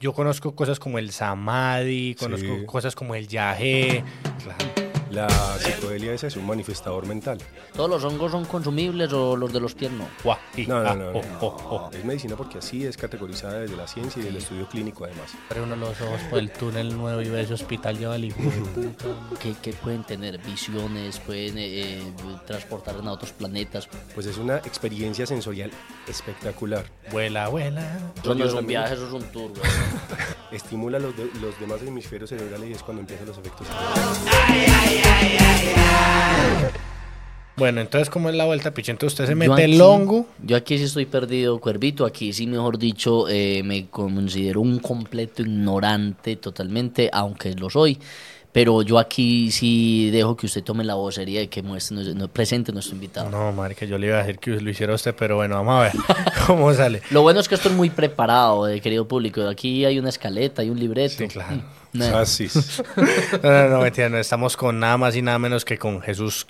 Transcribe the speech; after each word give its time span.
Yo 0.00 0.12
conozco 0.12 0.54
cosas 0.54 0.78
como 0.78 0.98
el 0.98 1.10
samadhi, 1.10 2.14
conozco 2.14 2.58
Sí. 2.58 2.66
cosas 2.66 2.94
como 2.94 3.16
el 3.16 3.26
yagé. 3.26 4.04
La 5.10 5.26
psicodelia 5.58 6.12
esa 6.12 6.26
es 6.26 6.36
un 6.36 6.46
manifestador 6.46 7.06
mental. 7.06 7.38
¿Todos 7.74 7.88
los 7.88 8.04
hongos 8.04 8.30
son 8.30 8.44
consumibles 8.44 9.10
o 9.12 9.36
los 9.36 9.52
de 9.52 9.58
los 9.58 9.74
pies 9.74 9.90
no? 9.90 10.06
No, 10.24 10.76
ah, 10.76 10.94
no, 10.94 10.94
no. 10.94 11.18
oh, 11.18 11.22
no. 11.22 11.38
oh, 11.40 11.56
oh. 11.70 11.90
Es 11.92 12.04
medicina 12.04 12.36
porque 12.36 12.58
así 12.58 12.84
es 12.84 12.96
categorizada 12.96 13.60
desde 13.60 13.74
la 13.74 13.88
ciencia 13.88 14.20
y 14.20 14.26
del 14.26 14.36
estudio 14.36 14.68
clínico 14.68 15.04
además. 15.04 15.34
Abre 15.50 15.62
uno 15.62 15.76
los 15.76 16.00
ojos 16.00 16.20
por 16.30 16.38
el 16.38 16.52
túnel 16.52 16.96
nuevo 16.96 17.22
y 17.22 17.28
ve 17.30 17.40
ese 17.40 17.54
hospital 17.54 17.98
lleva 17.98 18.14
al. 18.14 18.22
¿Qué, 19.42 19.54
qué 19.62 19.72
pueden 19.72 20.04
tener? 20.04 20.38
¿Visiones? 20.38 21.18
¿Pueden 21.20 21.56
eh, 21.56 22.00
eh, 22.00 22.02
transportar 22.46 22.94
a 23.02 23.10
otros 23.10 23.32
planetas? 23.32 23.88
Pues 24.14 24.26
es 24.26 24.36
una 24.36 24.58
experiencia 24.58 25.26
sensorial 25.26 25.70
espectacular. 26.08 26.84
Vuela, 27.12 27.48
vuela. 27.48 28.12
Eso 28.22 28.34
no 28.34 28.44
es 28.44 28.50
un 28.50 28.56
también. 28.58 28.80
viaje, 28.80 28.94
eso 28.94 29.06
es 29.06 29.12
un 29.12 29.22
tour. 29.32 29.50
güey. 29.50 29.62
Estimula 30.52 30.98
los, 30.98 31.16
de- 31.16 31.30
los 31.40 31.58
demás 31.60 31.80
hemisferios 31.86 32.30
cerebrales 32.30 32.70
y 32.70 32.72
es 32.72 32.82
cuando 32.82 33.00
empiezan 33.02 33.26
los 33.26 33.38
efectos. 33.38 33.66
Bueno, 37.56 37.80
entonces, 37.80 38.08
¿cómo 38.08 38.28
es 38.28 38.36
la 38.36 38.44
vuelta, 38.44 38.72
Pichento? 38.72 39.06
Usted 39.06 39.26
se 39.26 39.34
mete 39.34 39.64
el 39.64 39.80
hongo. 39.80 40.26
Yo 40.44 40.56
aquí 40.56 40.78
sí 40.78 40.84
estoy 40.84 41.06
perdido, 41.06 41.58
Cuervito. 41.58 42.06
Aquí 42.06 42.32
sí, 42.32 42.46
mejor 42.46 42.78
dicho, 42.78 43.28
eh, 43.28 43.62
me 43.64 43.88
considero 43.88 44.60
un 44.60 44.78
completo 44.78 45.42
ignorante 45.42 46.36
totalmente, 46.36 47.10
aunque 47.12 47.54
lo 47.54 47.68
soy. 47.68 47.98
Pero 48.52 48.82
yo 48.82 48.98
aquí 48.98 49.50
sí 49.50 50.10
dejo 50.10 50.36
que 50.36 50.46
usted 50.46 50.64
tome 50.64 50.82
la 50.82 50.94
vocería 50.94 51.42
y 51.42 51.48
que 51.48 51.62
muestre, 51.62 51.98
presente 52.32 52.70
a 52.70 52.74
nuestro 52.74 52.94
invitado. 52.94 53.30
No, 53.30 53.52
madre, 53.52 53.74
que 53.74 53.86
yo 53.86 53.98
le 53.98 54.06
iba 54.06 54.16
a 54.16 54.20
decir 54.20 54.38
que 54.38 54.52
lo 54.52 54.70
hiciera 54.70 54.94
usted, 54.94 55.14
pero 55.14 55.36
bueno, 55.36 55.56
vamos 55.56 55.74
a 55.74 55.82
ver 55.82 55.92
cómo 56.46 56.72
sale. 56.72 57.02
Lo 57.10 57.22
bueno 57.22 57.40
es 57.40 57.48
que 57.48 57.54
esto 57.54 57.68
es 57.68 57.74
muy 57.74 57.90
preparado, 57.90 58.66
eh, 58.68 58.80
querido 58.80 59.06
público. 59.06 59.46
Aquí 59.46 59.84
hay 59.84 59.98
una 59.98 60.08
escaleta, 60.08 60.62
hay 60.62 60.70
un 60.70 60.78
libreto. 60.80 61.14
Sí, 61.18 61.28
claro. 61.28 61.62
No, 61.92 62.04
Así. 62.18 62.48
No, 63.42 63.50
no, 63.50 63.68
no, 63.68 63.80
mentira, 63.80 64.08
no, 64.08 64.18
estamos 64.18 64.56
con 64.56 64.78
nada 64.80 64.96
más 64.96 65.14
y 65.16 65.22
nada 65.22 65.38
menos 65.38 65.64
que 65.64 65.78
con 65.78 66.00
Jesús 66.00 66.46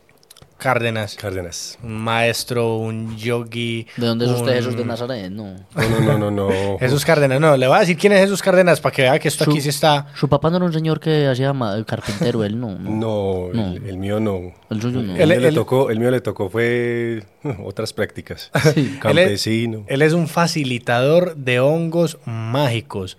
Cárdenas, 0.59 1.15
Cárdenas. 1.15 1.79
un 1.85 1.99
maestro, 1.99 2.77
un 2.79 3.17
yogi. 3.17 3.87
¿De 3.97 4.07
dónde 4.07 4.25
es 4.25 4.33
usted, 4.33 4.49
un- 4.51 4.55
Jesús 4.57 4.77
de 4.77 4.85
Nazaret? 4.85 5.31
No. 5.31 5.55
No, 5.77 5.89
no, 6.01 6.19
no, 6.19 6.19
no. 6.19 6.31
no. 6.51 6.79
Jesús 6.81 7.05
Cárdenas, 7.05 7.41
no, 7.41 7.57
le 7.57 7.69
voy 7.69 7.77
a 7.77 7.81
decir 7.81 7.97
quién 7.97 8.13
es 8.13 8.21
Jesús 8.23 8.43
Cárdenas 8.43 8.81
para 8.81 8.93
que 8.95 9.03
vea 9.03 9.19
que 9.21 9.29
esto 9.29 9.45
aquí 9.45 9.61
sí 9.61 9.69
está. 9.69 10.09
Su 10.17 10.29
papá 10.29 10.51
no 10.51 10.57
era 10.57 10.67
un 10.67 10.73
señor 10.73 10.99
que 10.99 11.29
hacía 11.29 11.55
carpintero, 11.87 12.43
él 12.43 12.59
no. 12.61 12.77
no. 12.77 12.91
No, 12.91 13.51
No. 13.55 13.73
El, 13.77 13.87
el 13.87 13.97
mío 13.99 14.19
no. 14.19 14.53
El 14.69 14.83
suyo 14.83 15.01
no. 15.01 15.15
El, 15.17 15.29
le 15.29 15.53
tocó, 15.53 15.91
el 15.91 16.01
mío 16.01 16.11
le 16.11 16.21
tocó 16.21 16.51
fue 16.51 17.23
otras 17.65 17.93
prácticas. 17.93 18.51
Él 18.75 18.79
es- 18.79 18.99
Campesino. 18.99 19.85
Él 19.87 20.03
es 20.03 20.13
un 20.13 20.27
facilitador 20.27 21.37
de 21.37 21.61
hongos 21.61 22.19
mágicos. 22.25 23.17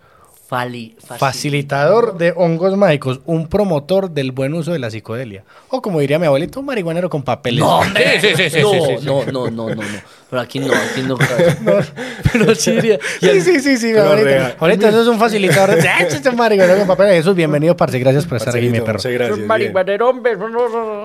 Fali, 0.49 0.95
Facilitador 1.19 2.17
de 2.17 2.33
hongos 2.35 2.75
mágicos, 2.75 3.19
un 3.27 3.45
promotor 3.45 4.09
del 4.09 4.31
buen 4.31 4.55
uso 4.55 4.73
de 4.73 4.79
la 4.79 4.89
psicodelia. 4.89 5.43
O 5.69 5.79
como 5.79 5.99
diría 5.99 6.17
mi 6.17 6.25
abuelito, 6.25 6.59
un 6.59 6.65
marihuanero 6.65 7.07
con 7.07 7.21
papeles. 7.21 7.59
No, 7.59 7.77
hombre. 7.77 8.19
Sí, 8.19 8.29
sí, 8.29 8.35
sí, 8.35 8.49
sí, 8.49 8.61
no, 8.63 8.71
sí, 8.71 8.79
sí, 8.79 8.97
sí. 8.97 9.05
no, 9.05 9.25
no, 9.25 9.51
no, 9.51 9.69
no, 9.69 9.75
no. 9.75 9.83
Pero 10.29 10.41
aquí 10.43 10.59
no, 10.59 10.67
aquí 10.73 11.01
no. 11.01 11.17
Pero 12.31 12.53
sí, 12.55 12.79
Sí, 13.19 13.41
sí, 13.41 13.59
sí, 13.59 13.77
sí, 13.77 13.91
Pero 13.93 14.09
ahorita, 14.09 14.25
real. 14.29 14.55
ahorita 14.59 14.89
eso 14.89 15.01
es 15.01 15.07
un 15.07 15.17
facilitador 15.17 15.75
de 15.81 15.87
¡Ah, 15.89 16.01
este 16.07 16.31
marihuanero 16.31 16.77
con 16.79 16.87
papeles. 16.87 17.15
Jesús, 17.15 17.35
bienvenido, 17.35 17.75
parce, 17.75 17.97
gracias 17.97 18.25
por 18.27 18.37
estar 18.37 18.55
aquí, 18.55 18.69
mi 18.69 18.79
perro. 18.79 18.93
muchas 18.93 19.11
gracias. 19.11 19.37
bien. 19.37 19.47
Marihuanero, 19.47 20.09
hombre. 20.09 20.37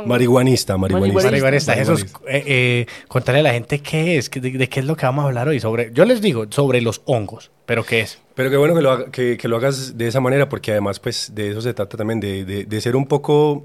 Marihuanista, 0.05 0.77
marihuanista. 0.77 1.23
Marihuanista, 1.31 1.75
Jesús, 1.75 2.03
eh, 2.29 2.43
eh, 2.47 2.87
contarle 3.09 3.41
a 3.41 3.45
la 3.45 3.53
gente 3.53 3.79
qué 3.81 4.19
es, 4.19 4.31
de, 4.31 4.41
de 4.51 4.69
qué 4.69 4.81
es 4.81 4.87
lo 4.87 4.97
que 4.97 5.07
vamos 5.07 5.25
a 5.25 5.29
hablar 5.29 5.49
hoy. 5.49 5.59
sobre 5.61 5.91
Yo 5.93 6.05
les 6.05 6.21
digo, 6.21 6.45
sobre 6.51 6.81
los 6.83 7.01
hongos, 7.07 7.51
pero 7.67 7.85
¿qué 7.85 8.01
es? 8.01 8.19
Pero 8.35 8.51
qué 8.51 8.57
bueno 8.57 8.75
que 8.75 8.83
lo, 8.83 8.91
haga- 8.91 9.11
que, 9.11 9.37
que 9.39 9.49
lo 9.49 9.57
hagas 9.57 9.97
de 9.97 10.09
esa 10.09 10.21
manera, 10.21 10.49
porque 10.49 10.73
además, 10.73 10.99
pues, 11.01 11.31
de 11.35 11.51
eso 11.53 11.61
se 11.63 11.73
trata 11.73 11.97
también, 11.97 12.21
de, 12.21 12.45
de- 12.45 12.65
de 12.65 12.81
ser 12.81 12.97
un 12.97 13.07
poco 13.07 13.65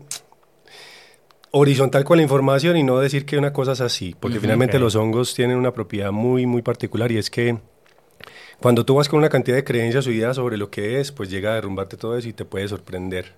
horizontal 1.51 2.03
con 2.03 2.17
la 2.17 2.23
información 2.23 2.77
y 2.77 2.83
no 2.83 2.99
decir 2.99 3.25
que 3.25 3.37
una 3.37 3.53
cosa 3.53 3.71
es 3.73 3.81
así, 3.81 4.15
porque 4.19 4.39
finalmente 4.39 4.77
los 4.79 4.95
hongos 4.95 5.33
tienen 5.33 5.57
una 5.57 5.71
propiedad 5.73 6.11
muy, 6.11 6.45
muy 6.45 6.61
particular 6.61 7.11
y 7.11 7.17
es 7.17 7.29
que 7.29 7.57
cuando 8.59 8.83
tú 8.85 8.95
vas 8.95 9.07
con 9.07 9.19
una 9.19 9.29
cantidad 9.29 9.55
de 9.55 9.63
creencias 9.63 10.05
o 10.05 10.11
ideas 10.11 10.35
sobre 10.35 10.57
lo 10.57 10.69
que 10.69 10.99
es, 10.99 11.13
pues 11.13 11.29
llega 11.29 11.51
a 11.51 11.55
derrumbarte 11.55 11.95
todo 11.95 12.17
eso 12.17 12.27
y 12.27 12.33
te 12.33 12.43
puede 12.43 12.67
sorprender. 12.67 13.33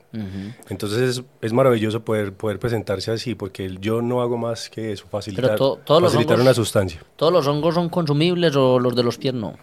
Entonces 0.67 0.99
es, 1.19 1.23
es 1.41 1.53
maravilloso 1.53 2.03
poder, 2.03 2.33
poder 2.33 2.57
presentarse 2.57 3.11
así, 3.11 3.35
porque 3.35 3.77
yo 3.79 4.01
no 4.01 4.21
hago 4.21 4.37
más 4.37 4.67
que 4.69 4.91
eso, 4.91 5.05
facilitar, 5.11 5.55
to- 5.57 5.79
todos 5.85 6.01
los 6.01 6.11
facilitar 6.11 6.37
hongos- 6.37 6.41
una 6.41 6.53
sustancia. 6.55 7.03
¿Todos 7.15 7.31
los 7.31 7.45
hongos 7.47 7.75
son 7.75 7.89
consumibles 7.89 8.55
o 8.55 8.79
los 8.79 8.95
de 8.95 9.03
los 9.03 9.17
pies 9.19 9.35
no? 9.35 9.53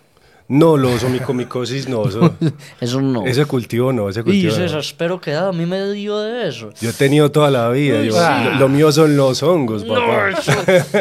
No, 0.51 0.79
los 0.79 1.05
omicomicosis 1.05 1.89
no, 1.91 2.09
eso, 2.09 2.35
Eso 2.81 3.03
no. 3.03 3.27
ese 3.27 3.45
cultivo 3.45 3.93
no, 3.93 4.09
ese 4.09 4.21
Y 4.21 4.23
cultivo 4.23 4.53
ese 4.55 4.73
no. 4.73 4.79
espero 4.81 5.21
que 5.21 5.35
a 5.35 5.53
mí 5.53 5.67
me 5.67 5.93
dio 5.93 6.19
de 6.21 6.49
eso. 6.49 6.71
Yo 6.81 6.89
he 6.89 6.93
tenido 6.95 7.31
toda 7.31 7.51
la 7.51 7.69
vida. 7.69 8.03
yo- 8.03 8.15
Ah. 8.19 8.53
lo, 8.55 8.61
lo 8.61 8.69
mío 8.71 8.91
son 8.91 9.15
los 9.17 9.43
hongos, 9.43 9.85
papá. 9.85 10.31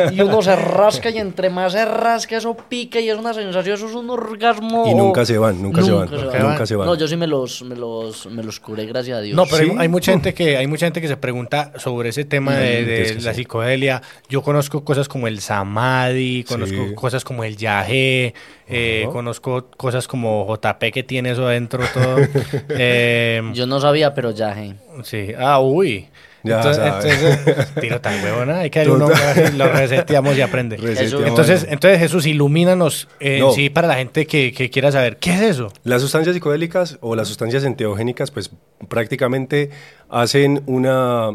Y 0.12 0.20
uno 0.20 0.42
se 0.42 0.54
rasca 0.56 1.10
y 1.12 1.18
entre 1.18 1.50
más 1.50 1.72
se 1.72 1.86
rasca 1.86 2.36
eso 2.38 2.58
pica 2.68 3.00
y 3.00 3.10
es 3.10 3.18
una 3.18 3.34
sensación, 3.34 3.76
eso 3.76 3.88
es 3.88 3.96
un 3.96 4.10
orgasmo. 4.10 4.86
Y 4.86 4.94
nunca 4.94 5.26
se 5.26 5.38
van, 5.38 5.62
nunca 5.62 5.82
se 5.82 5.92
van, 5.92 6.10
nunca 6.12 6.66
se 6.66 6.76
van. 6.76 6.86
No, 6.88 6.96
yo 6.96 7.08
sí 7.08 7.16
me 7.16 7.26
los, 7.28 7.62
me 7.64 7.76
los, 7.78 8.26
me 8.28 8.44
los 8.44 8.60
curé, 8.60 8.86
gracias 8.86 9.18
a 9.18 9.22
Dios. 9.22 9.36
No, 9.36 9.46
pero 9.46 9.58
hay- 9.64 9.70
Sí. 9.70 9.76
hay, 9.80 9.88
mucha 9.88 10.12
gente 10.12 10.34
que 10.34 10.58
hay 10.58 10.68
mucha 10.68 10.86
gente 10.88 11.00
que 11.00 11.08
se 11.08 11.16
pregunta 11.18 11.72
sobre 11.78 12.10
ese 12.10 12.26
tema 12.26 12.54
de, 12.56 12.84
de 12.84 13.02
es 13.04 13.12
que 13.14 13.22
la 13.22 13.34
sí. 13.34 13.42
psicodelia. 13.44 14.02
Yo 14.28 14.42
conozco 14.42 14.84
cosas 14.84 15.08
como 15.08 15.28
el 15.30 15.40
samadhi, 15.40 16.44
conozco 16.44 16.76
Sí. 16.90 16.96
cosas 16.96 17.24
como 17.24 17.44
el 17.46 17.56
yagé, 17.56 18.34
eh, 18.68 19.08
conozco 19.12 19.37
cosas 19.40 20.08
como 20.08 20.46
JP 20.48 20.92
que 20.94 21.04
tiene 21.04 21.32
eso 21.32 21.48
adentro 21.48 21.84
todo. 21.94 22.18
Eh, 22.70 23.42
Yo 23.54 23.66
no 23.68 23.80
sabía, 23.80 24.14
pero 24.14 24.32
ya, 24.32 24.54
hey. 24.56 24.76
sí, 25.04 25.30
ah, 25.38 25.60
uy. 25.60 26.08
Ya 26.44 26.58
entonces, 26.58 27.74
tiro 27.82 28.00
tan 28.00 28.24
huevona, 28.24 28.60
hay 28.60 28.70
que 28.70 28.80
dar 28.80 28.90
uno, 28.92 29.10
lo 29.56 29.68
reseteamos 29.68 30.38
y 30.38 30.42
aprende. 30.42 30.78
Reseteamos. 30.78 31.28
Entonces, 31.28 31.68
entonces 31.70 32.00
Jesús, 32.00 32.26
ilumínanos 32.26 33.08
No. 33.40 33.52
sí 33.52 33.70
para 33.70 33.88
la 33.88 33.96
gente 33.96 34.26
que, 34.28 34.54
que 34.54 34.70
quiera 34.70 34.92
saber, 34.92 35.18
¿qué 35.18 35.32
es 35.34 35.42
eso? 35.42 35.74
Las 35.84 36.02
sustancias 36.02 36.36
psicodélicas 36.36 36.98
o 37.02 37.16
las 37.16 37.28
sustancias 37.28 37.64
enteogénicas, 37.64 38.32
pues 38.32 38.52
prácticamente 38.88 39.72
hacen 40.10 40.64
una, 40.68 41.32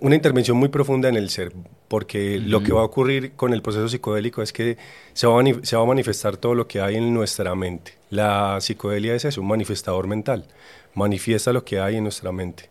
una 0.00 0.14
intervención 0.14 0.56
muy 0.56 0.68
profunda 0.68 1.08
en 1.08 1.16
el 1.16 1.28
ser, 1.28 1.52
porque 1.88 2.38
lo 2.40 2.62
que 2.62 2.72
va 2.72 2.80
a 2.80 2.84
ocurrir 2.84 3.32
con 3.32 3.52
el 3.52 3.62
proceso 3.62 3.88
psicodélico 3.88 4.42
es 4.42 4.52
que 4.52 4.76
se 5.12 5.26
va, 5.26 5.34
a 5.34 5.42
mani- 5.42 5.60
se 5.64 5.76
va 5.76 5.82
a 5.82 5.86
manifestar 5.86 6.36
todo 6.36 6.54
lo 6.54 6.66
que 6.66 6.80
hay 6.80 6.96
en 6.96 7.12
nuestra 7.14 7.54
mente. 7.54 7.94
La 8.10 8.58
psicodelia 8.60 9.14
es 9.14 9.24
eso, 9.24 9.40
un 9.40 9.48
manifestador 9.48 10.06
mental, 10.06 10.44
manifiesta 10.94 11.52
lo 11.52 11.64
que 11.64 11.78
hay 11.80 11.96
en 11.96 12.02
nuestra 12.04 12.32
mente. 12.32 12.68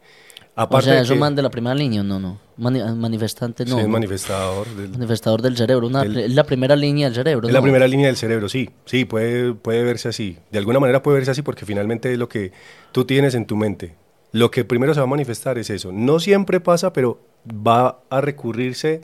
O 0.58 0.62
Aparte 0.62 0.86
sea, 0.86 0.94
de 0.96 1.02
eso 1.02 1.14
que- 1.14 1.20
man 1.20 1.36
de 1.36 1.42
la 1.42 1.50
primera 1.50 1.76
línea, 1.76 2.02
no, 2.02 2.18
no. 2.20 2.40
Mani- 2.58 2.82
manifestante, 2.96 3.66
no. 3.66 3.72
sí, 3.76 3.82
es 3.82 3.86
no. 3.88 3.92
manifestador 3.92 4.68
del, 4.70 4.90
Manifestador 4.92 5.42
del 5.42 5.58
cerebro, 5.58 5.88
una, 5.88 6.04
Del- 6.04 6.18
es 6.18 6.34
la 6.34 6.46
primera 6.46 6.76
línea 6.78 7.08
del 7.08 7.16
cerebro. 7.16 7.48
Es 7.48 7.54
la 7.54 7.60
¿no? 7.60 7.64
primera 7.64 7.86
línea 7.88 8.08
del 8.08 8.16
cerebro, 8.16 8.48
sí. 8.48 8.70
Sí, 8.86 9.04
puede, 9.04 9.54
puede 9.54 9.84
verse 9.84 10.08
así. 10.08 10.38
De 10.52 10.60
alguna 10.60 10.80
manera 10.80 11.04
puede 11.04 11.18
verse 11.18 11.32
así 11.32 11.42
porque 11.42 11.66
finalmente 11.66 12.12
es 12.14 12.18
lo 12.18 12.30
que 12.30 12.54
tú 12.94 13.04
tienes 13.04 13.36
en 13.36 13.46
tu 13.46 13.58
mente. 13.58 13.96
Lo 14.36 14.52
que 14.52 14.66
primero 14.66 14.94
se 14.94 15.00
va 15.00 15.06
a 15.06 15.08
manifestar 15.08 15.58
es 15.58 15.70
eso. 15.70 15.94
No 15.94 16.20
siempre 16.20 16.60
pasa, 16.60 16.92
pero 16.92 17.22
va 17.50 18.02
a 18.10 18.20
recurrirse 18.20 19.00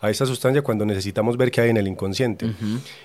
a 0.00 0.10
esta 0.10 0.26
sustancia 0.26 0.62
cuando 0.62 0.86
necesitamos 0.86 1.36
ver 1.36 1.50
qué 1.50 1.62
hay 1.62 1.70
en 1.70 1.76
el 1.76 1.88
inconsciente. 1.88 2.54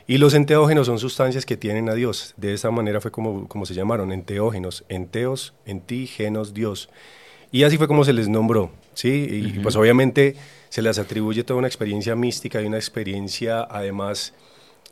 Y 0.05 0.19
los 0.19 0.35
enteógenos 0.35 0.85
son 0.85 0.99
sustancias 0.99 1.43
que 1.43 1.57
tienen 1.57 1.89
a 1.89 1.95
Dios. 1.95 2.35
De 2.37 2.53
esa 2.53 2.69
manera 2.69 3.01
fue 3.01 3.09
como, 3.09 3.47
como 3.47 3.65
se 3.65 3.73
llamaron, 3.73 4.11
enteógenos. 4.11 4.85
Enteos, 4.89 5.55
en 5.65 5.81
ti, 5.81 6.05
genos, 6.05 6.53
Dios. 6.53 6.87
Y 7.51 7.63
así 7.63 7.79
fue 7.79 7.87
como 7.87 8.03
se 8.03 8.13
les 8.13 8.29
nombró, 8.29 8.69
¿sí? 8.93 9.27
Y 9.31 9.59
pues 9.61 9.75
obviamente 9.75 10.35
se 10.69 10.83
les 10.83 10.99
atribuye 10.99 11.43
toda 11.43 11.57
una 11.57 11.67
experiencia 11.67 12.15
mística 12.15 12.61
y 12.61 12.67
una 12.67 12.77
experiencia 12.77 13.63
además, 13.63 14.35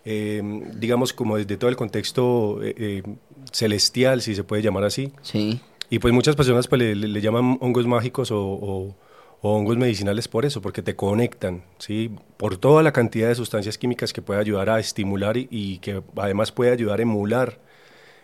eh, 0.06 0.42
digamos, 0.74 1.14
como 1.14 1.38
desde 1.38 1.56
todo 1.56 1.70
el 1.70 1.76
contexto 1.76 2.64
eh, 2.64 2.74
eh, 2.80 3.04
celestial, 3.52 4.24
si 4.24 4.34
se 4.34 4.44
puede 4.44 4.64
llamar 4.64 4.86
así. 4.86 5.14
Sí. 5.22 5.62
Y 5.90 6.00
pues 6.00 6.14
muchas 6.14 6.36
personas 6.36 6.68
pues, 6.68 6.80
le, 6.82 6.96
le- 6.96 7.22
llaman 7.22 7.58
hongos 7.62 7.88
mágicos 7.88 8.32
o, 8.32 8.40
o- 8.42 8.96
o 9.42 9.56
hongos 9.56 9.78
medicinales 9.78 10.28
por 10.28 10.46
eso, 10.46 10.62
porque 10.62 10.82
te 10.82 10.96
conectan, 10.96 11.64
¿sí? 11.78 12.12
Por 12.38 12.58
toda 12.58 12.84
la 12.84 12.92
cantidad 12.92 13.30
de 13.30 13.36
sustancias 13.36 13.78
químicas 13.78 14.12
que 14.12 14.22
puede 14.22 14.40
ayudar 14.40 14.70
a 14.70 14.80
estimular 14.80 15.38
y, 15.38 15.48
y 15.50 15.78
que 15.80 16.02
además 16.18 16.52
puede 16.52 16.72
ayudar 16.72 17.00
a 17.00 17.04
emular 17.04 17.58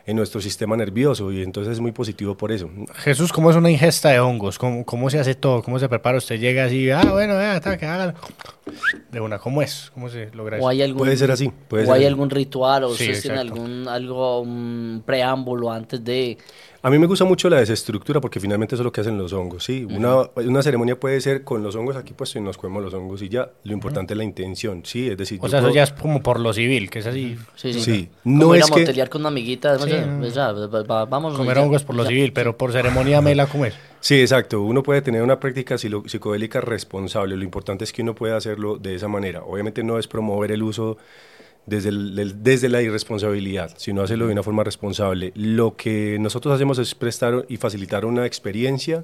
en 0.06 0.18
nuestro 0.18 0.40
sistema 0.42 0.76
nervioso 0.78 1.32
y 1.32 1.42
entonces 1.42 1.74
es 1.74 1.80
muy 1.80 1.92
positivo 1.92 2.36
por 2.38 2.52
eso. 2.52 2.70
Jesús, 2.96 3.32
¿cómo 3.34 3.50
es 3.50 3.56
una 3.56 3.72
ingesta 3.72 4.10
de 4.10 4.20
hongos? 4.20 4.60
¿Cómo, 4.60 4.86
cómo 4.86 5.10
se 5.10 5.18
hace 5.20 5.34
todo? 5.36 5.64
¿Cómo 5.64 5.80
se 5.80 5.90
prepara? 5.90 6.18
Usted 6.18 6.38
llega 6.40 6.66
así, 6.66 6.92
ah, 6.92 7.10
bueno, 7.12 7.36
vea, 7.38 7.56
está, 7.56 7.76
que 7.78 7.86
hagan. 7.88 8.14
De 9.12 9.20
una, 9.22 9.40
¿cómo 9.40 9.62
es? 9.62 9.90
¿Cómo 9.94 10.10
se 10.10 10.30
logra 10.36 10.58
O 10.58 10.60
eso? 10.60 10.68
hay 10.68 10.82
algún, 10.84 11.00
Puede 11.00 11.16
ser 11.18 11.32
así, 11.32 11.50
puede 11.70 11.84
o 11.84 11.86
ser 11.88 11.96
hay 11.96 12.02
así. 12.02 12.08
algún 12.08 12.30
ritual 12.30 12.84
o 12.84 12.94
Sí, 12.94 13.06
exacto. 13.06 13.40
algún 13.40 13.88
algo 13.88 14.42
un 14.42 15.02
preámbulo 15.06 15.72
antes 15.72 16.04
de 16.04 16.38
A 16.86 16.92
mí 16.92 17.00
me 17.00 17.08
gusta 17.08 17.26
mucho 17.26 17.50
la 17.50 17.58
desestructura 17.58 18.22
porque 18.22 18.40
finalmente 18.40 18.76
eso 18.76 18.84
es 18.84 18.86
lo 18.86 18.92
que 18.92 19.02
hacen 19.02 19.18
los 19.18 19.34
hongos, 19.34 19.64
¿sí? 19.64 19.88
una, 19.90 20.30
una 20.36 20.62
ceremonia 20.62 21.00
puede 21.00 21.20
ser 21.20 21.44
con 21.44 21.64
los 21.64 21.76
hongos 21.76 21.96
aquí 21.96 22.14
puestos 22.14 22.40
y 22.40 22.44
nos 22.46 22.60
comemos 22.60 22.84
los 22.84 22.94
hongos 22.94 23.24
y 23.24 23.30
ya. 23.30 23.50
Lo 23.64 23.74
importante 23.74 24.14
es 24.14 24.18
la 24.20 24.24
intención, 24.24 24.84
¿sí? 24.86 25.10
Es 25.10 25.18
decir, 25.18 25.40
O 25.42 25.50
sea, 25.50 25.62
eso 25.62 25.72
ya 25.72 25.82
es 25.82 25.92
como 25.94 26.22
por 26.22 26.40
lo 26.40 26.54
civil, 26.54 26.92
que 26.92 27.00
es 27.00 27.08
así. 27.08 27.38
Sí, 27.56 27.74
sí. 27.74 27.82
Sí. 27.82 28.10
Como 28.24 28.38
No 28.38 28.56
ir 28.56 28.62
es 28.62 28.72
a 28.72 28.76
que- 28.94 29.08
con 29.10 29.22
una 29.24 29.30
amiguita. 29.30 29.80
Sí, 29.80 29.90
ya, 29.90 30.06
no. 30.06 30.28
ya, 30.28 30.52
va- 30.52 30.84
va- 30.84 31.06
vamos. 31.06 31.36
Comer 31.36 31.56
ya, 31.58 31.64
hongos 31.64 31.84
por 31.84 31.96
lo 31.96 32.04
ya. 32.04 32.10
civil, 32.10 32.32
pero 32.34 32.56
por 32.56 32.72
ceremonia 32.72 33.20
mela, 33.20 33.48
¿cómo 33.48 33.66
es? 33.66 33.74
Sí, 34.00 34.22
exacto. 34.22 34.62
Uno 34.62 34.84
puede 34.84 35.02
tener 35.02 35.24
una 35.24 35.40
práctica 35.40 35.80
psicodélica 35.80 36.62
responsable. 36.62 37.36
Lo 37.36 37.44
importante 37.44 37.84
es 37.84 37.94
que 37.94 38.04
uno 38.04 38.14
pueda 38.14 38.38
hacerlo 38.38 38.78
de 38.78 38.94
esa 38.94 39.08
manera. 39.08 39.42
Obviamente 39.44 39.84
no 39.84 39.98
es 39.98 40.08
promover 40.08 40.52
el 40.52 40.62
uso 40.62 40.98
desde, 41.66 41.92
desde 42.36 42.70
la 42.70 42.82
irresponsabilidad, 42.82 43.74
sino 43.78 44.02
hacerlo 44.02 44.28
de 44.28 44.34
una 44.34 44.44
forma 44.44 44.64
responsable. 44.64 45.32
Lo 45.36 45.76
que 45.76 46.18
nosotros 46.20 46.54
hacemos 46.54 46.78
es 46.78 46.94
prestar 46.96 47.46
y 47.50 47.58
facilitar 47.58 48.06
una 48.06 48.26
experiencia 48.26 49.04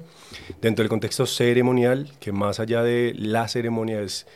dentro 0.60 0.82
del 0.82 0.88
contexto 0.88 1.26
ceremonial, 1.26 2.12
que 2.20 2.32
más 2.32 2.60
allá 2.60 2.82
de 2.82 3.14
la 3.16 3.48
ceremonia 3.48 4.00
es 4.00 4.26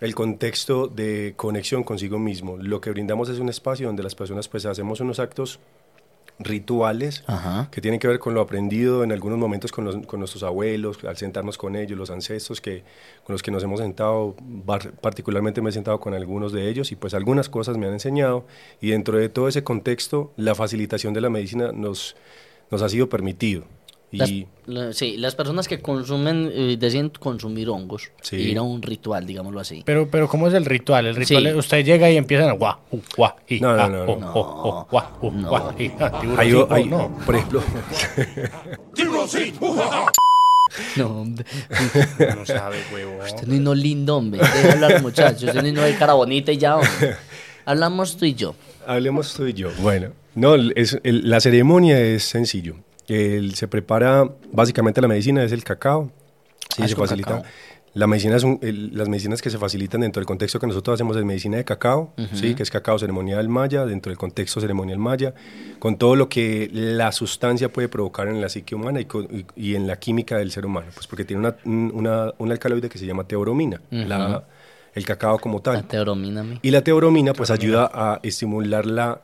el 0.00 0.14
contexto 0.14 0.86
de 0.86 1.34
conexión 1.36 1.82
consigo 1.82 2.18
mismo. 2.18 2.56
Lo 2.56 2.80
que 2.80 2.90
brindamos 2.90 3.28
es 3.28 3.38
un 3.38 3.48
espacio 3.48 3.86
donde 3.86 4.02
las 4.02 4.14
personas 4.14 4.48
pues 4.48 4.64
hacemos 4.66 5.00
unos 5.00 5.18
actos 5.18 5.58
rituales 6.38 7.24
Ajá. 7.26 7.68
que 7.70 7.80
tienen 7.80 7.98
que 8.00 8.06
ver 8.08 8.18
con 8.18 8.32
lo 8.34 8.40
aprendido 8.40 9.02
en 9.04 9.12
algunos 9.12 9.38
momentos 9.38 9.72
con, 9.72 9.84
los- 9.84 10.06
con 10.06 10.20
nuestros 10.20 10.42
abuelos, 10.42 11.02
al 11.04 11.16
sentarnos 11.16 11.58
con 11.58 11.74
ellos, 11.76 11.98
los 11.98 12.10
ancestros 12.10 12.60
que, 12.60 12.84
con 13.24 13.34
los 13.34 13.42
que 13.42 13.50
nos 13.50 13.62
hemos 13.62 13.80
sentado, 13.80 14.36
bar- 14.40 14.92
particularmente 15.00 15.60
me 15.60 15.70
he 15.70 15.72
sentado 15.72 15.98
con 16.00 16.14
algunos 16.14 16.52
de 16.52 16.68
ellos 16.68 16.92
y 16.92 16.96
pues 16.96 17.14
algunas 17.14 17.48
cosas 17.48 17.76
me 17.76 17.86
han 17.86 17.92
enseñado 17.92 18.46
y 18.80 18.90
dentro 18.90 19.18
de 19.18 19.28
todo 19.28 19.48
ese 19.48 19.64
contexto 19.64 20.32
la 20.36 20.54
facilitación 20.54 21.12
de 21.14 21.20
la 21.20 21.30
medicina 21.30 21.72
nos, 21.72 22.14
nos 22.70 22.82
ha 22.82 22.88
sido 22.88 23.08
permitido. 23.08 23.64
Las, 24.10 24.30
Y 24.30 24.46
la- 24.66 24.92
sí, 24.94 25.18
las 25.18 25.34
personas 25.34 25.68
que 25.68 25.80
consumen, 25.80 26.50
eh, 26.54 26.76
deciden 26.78 27.10
consumir 27.10 27.68
hongos, 27.68 28.10
Sí. 28.22 28.36
ir 28.36 28.56
a 28.58 28.62
un 28.62 28.80
ritual, 28.80 29.26
digámoslo 29.26 29.60
así. 29.60 29.82
Pero, 29.84 30.08
pero 30.10 30.28
¿cómo 30.28 30.48
es 30.48 30.54
el 30.54 30.64
ritual? 30.64 31.06
El 31.06 31.14
ritual 31.14 31.42
Sí. 31.42 31.48
es, 31.50 31.54
usted 31.56 31.84
llega 31.84 32.10
y 32.10 32.16
empiezan 32.16 32.48
a 32.48 32.54
uh, 32.54 32.58
guau, 32.58 33.32
y, 33.46 33.60
No, 33.60 33.76
no, 33.76 33.86
no, 33.88 34.06
no. 34.16 34.32
oh, 34.34 34.86
oh, 34.90 35.06
uh, 35.26 35.30
No. 35.30 35.74
y, 35.78 35.90
ah, 36.00 36.20
hay, 36.38 36.54
hay- 36.70 36.84
no. 36.86 37.18
por 37.26 37.36
ejemplo, 37.36 37.62
No, 40.96 41.06
hombre. 41.20 41.44
No 42.36 42.44
sabe, 42.46 42.76
huevo. 42.92 43.18
Usted 43.24 43.46
no 43.46 43.54
es 43.54 43.60
no 43.60 43.74
lindo, 43.74 44.16
hombre. 44.16 44.40
Deja 44.40 44.72
hablar, 44.72 45.02
muchachos. 45.02 45.44
Usted 45.44 45.72
no 45.72 45.84
es 45.84 45.96
cara 45.98 46.12
bonita 46.14 46.52
y 46.52 46.58
ya, 46.58 46.76
hombre. 46.76 47.16
Hablamos 47.64 48.16
tú 48.16 48.24
y 48.26 48.34
yo. 48.34 48.54
Hablemos 48.86 49.32
tú 49.34 49.46
y 49.46 49.52
yo. 49.54 49.70
Bueno, 49.80 50.12
no, 50.34 50.54
es, 50.54 50.98
el- 51.04 51.28
la 51.28 51.40
ceremonia 51.40 51.98
es 52.00 52.24
sencillo. 52.24 52.76
El- 53.08 53.54
se 53.54 53.68
prepara, 53.68 54.28
básicamente 54.52 55.00
la 55.00 55.08
medicina 55.08 55.42
es 55.42 55.52
el 55.52 55.64
cacao. 55.64 56.10
Sí, 56.76 56.82
Ah, 56.82 56.88
se 56.88 56.94
facilita. 56.96 57.36
cacao. 57.38 57.50
La 57.94 58.06
medicina 58.06 58.36
es 58.36 58.44
un- 58.44 58.58
el- 58.62 58.94
las 58.96 59.08
medicinas 59.08 59.40
que 59.42 59.48
se 59.50 59.56
facilitan 59.58 60.02
dentro 60.02 60.20
del 60.20 60.26
contexto 60.26 60.60
que 60.60 60.66
nosotros 60.66 60.94
hacemos 60.94 61.16
es 61.16 61.24
medicina 61.24 61.56
de 61.56 61.64
cacao, 61.64 62.12
sí, 62.34 62.54
que 62.54 62.62
es 62.62 62.70
cacao 62.70 62.98
ceremonial 62.98 63.48
maya, 63.48 63.86
dentro 63.86 64.10
del 64.10 64.18
contexto 64.18 64.60
ceremonial 64.60 64.98
maya, 64.98 65.34
con 65.78 65.96
todo 65.96 66.14
lo 66.14 66.28
que 66.28 66.68
la 66.72 67.10
sustancia 67.12 67.72
puede 67.72 67.88
provocar 67.88 68.28
en 68.28 68.40
la 68.42 68.50
psique 68.50 68.74
humana 68.74 69.00
y, 69.00 69.06
co- 69.06 69.22
y- 69.22 69.46
y 69.56 69.74
en 69.74 69.86
la 69.86 69.98
química 69.98 70.36
del 70.36 70.50
ser 70.52 70.66
humano, 70.66 70.88
pues 70.94 71.06
porque 71.08 71.24
tiene 71.24 71.40
una, 71.40 71.56
un- 71.64 71.90
una- 71.94 72.32
un 72.38 72.52
alcaloide 72.52 72.88
que 72.90 72.98
se 72.98 73.06
llama 73.06 73.24
teobromina, 73.24 73.80
la- 73.90 74.44
el 74.94 75.04
cacao 75.06 75.38
como 75.38 75.60
tal. 75.60 75.74
La 75.74 75.82
teoromina, 75.82 76.44
mi. 76.44 76.58
Y 76.62 76.70
la 76.70 76.82
teobromina 76.84 77.32
pues 77.32 77.50
ayuda 77.50 77.90
a 77.92 78.20
estimular 78.22 78.84
la, 78.86 79.22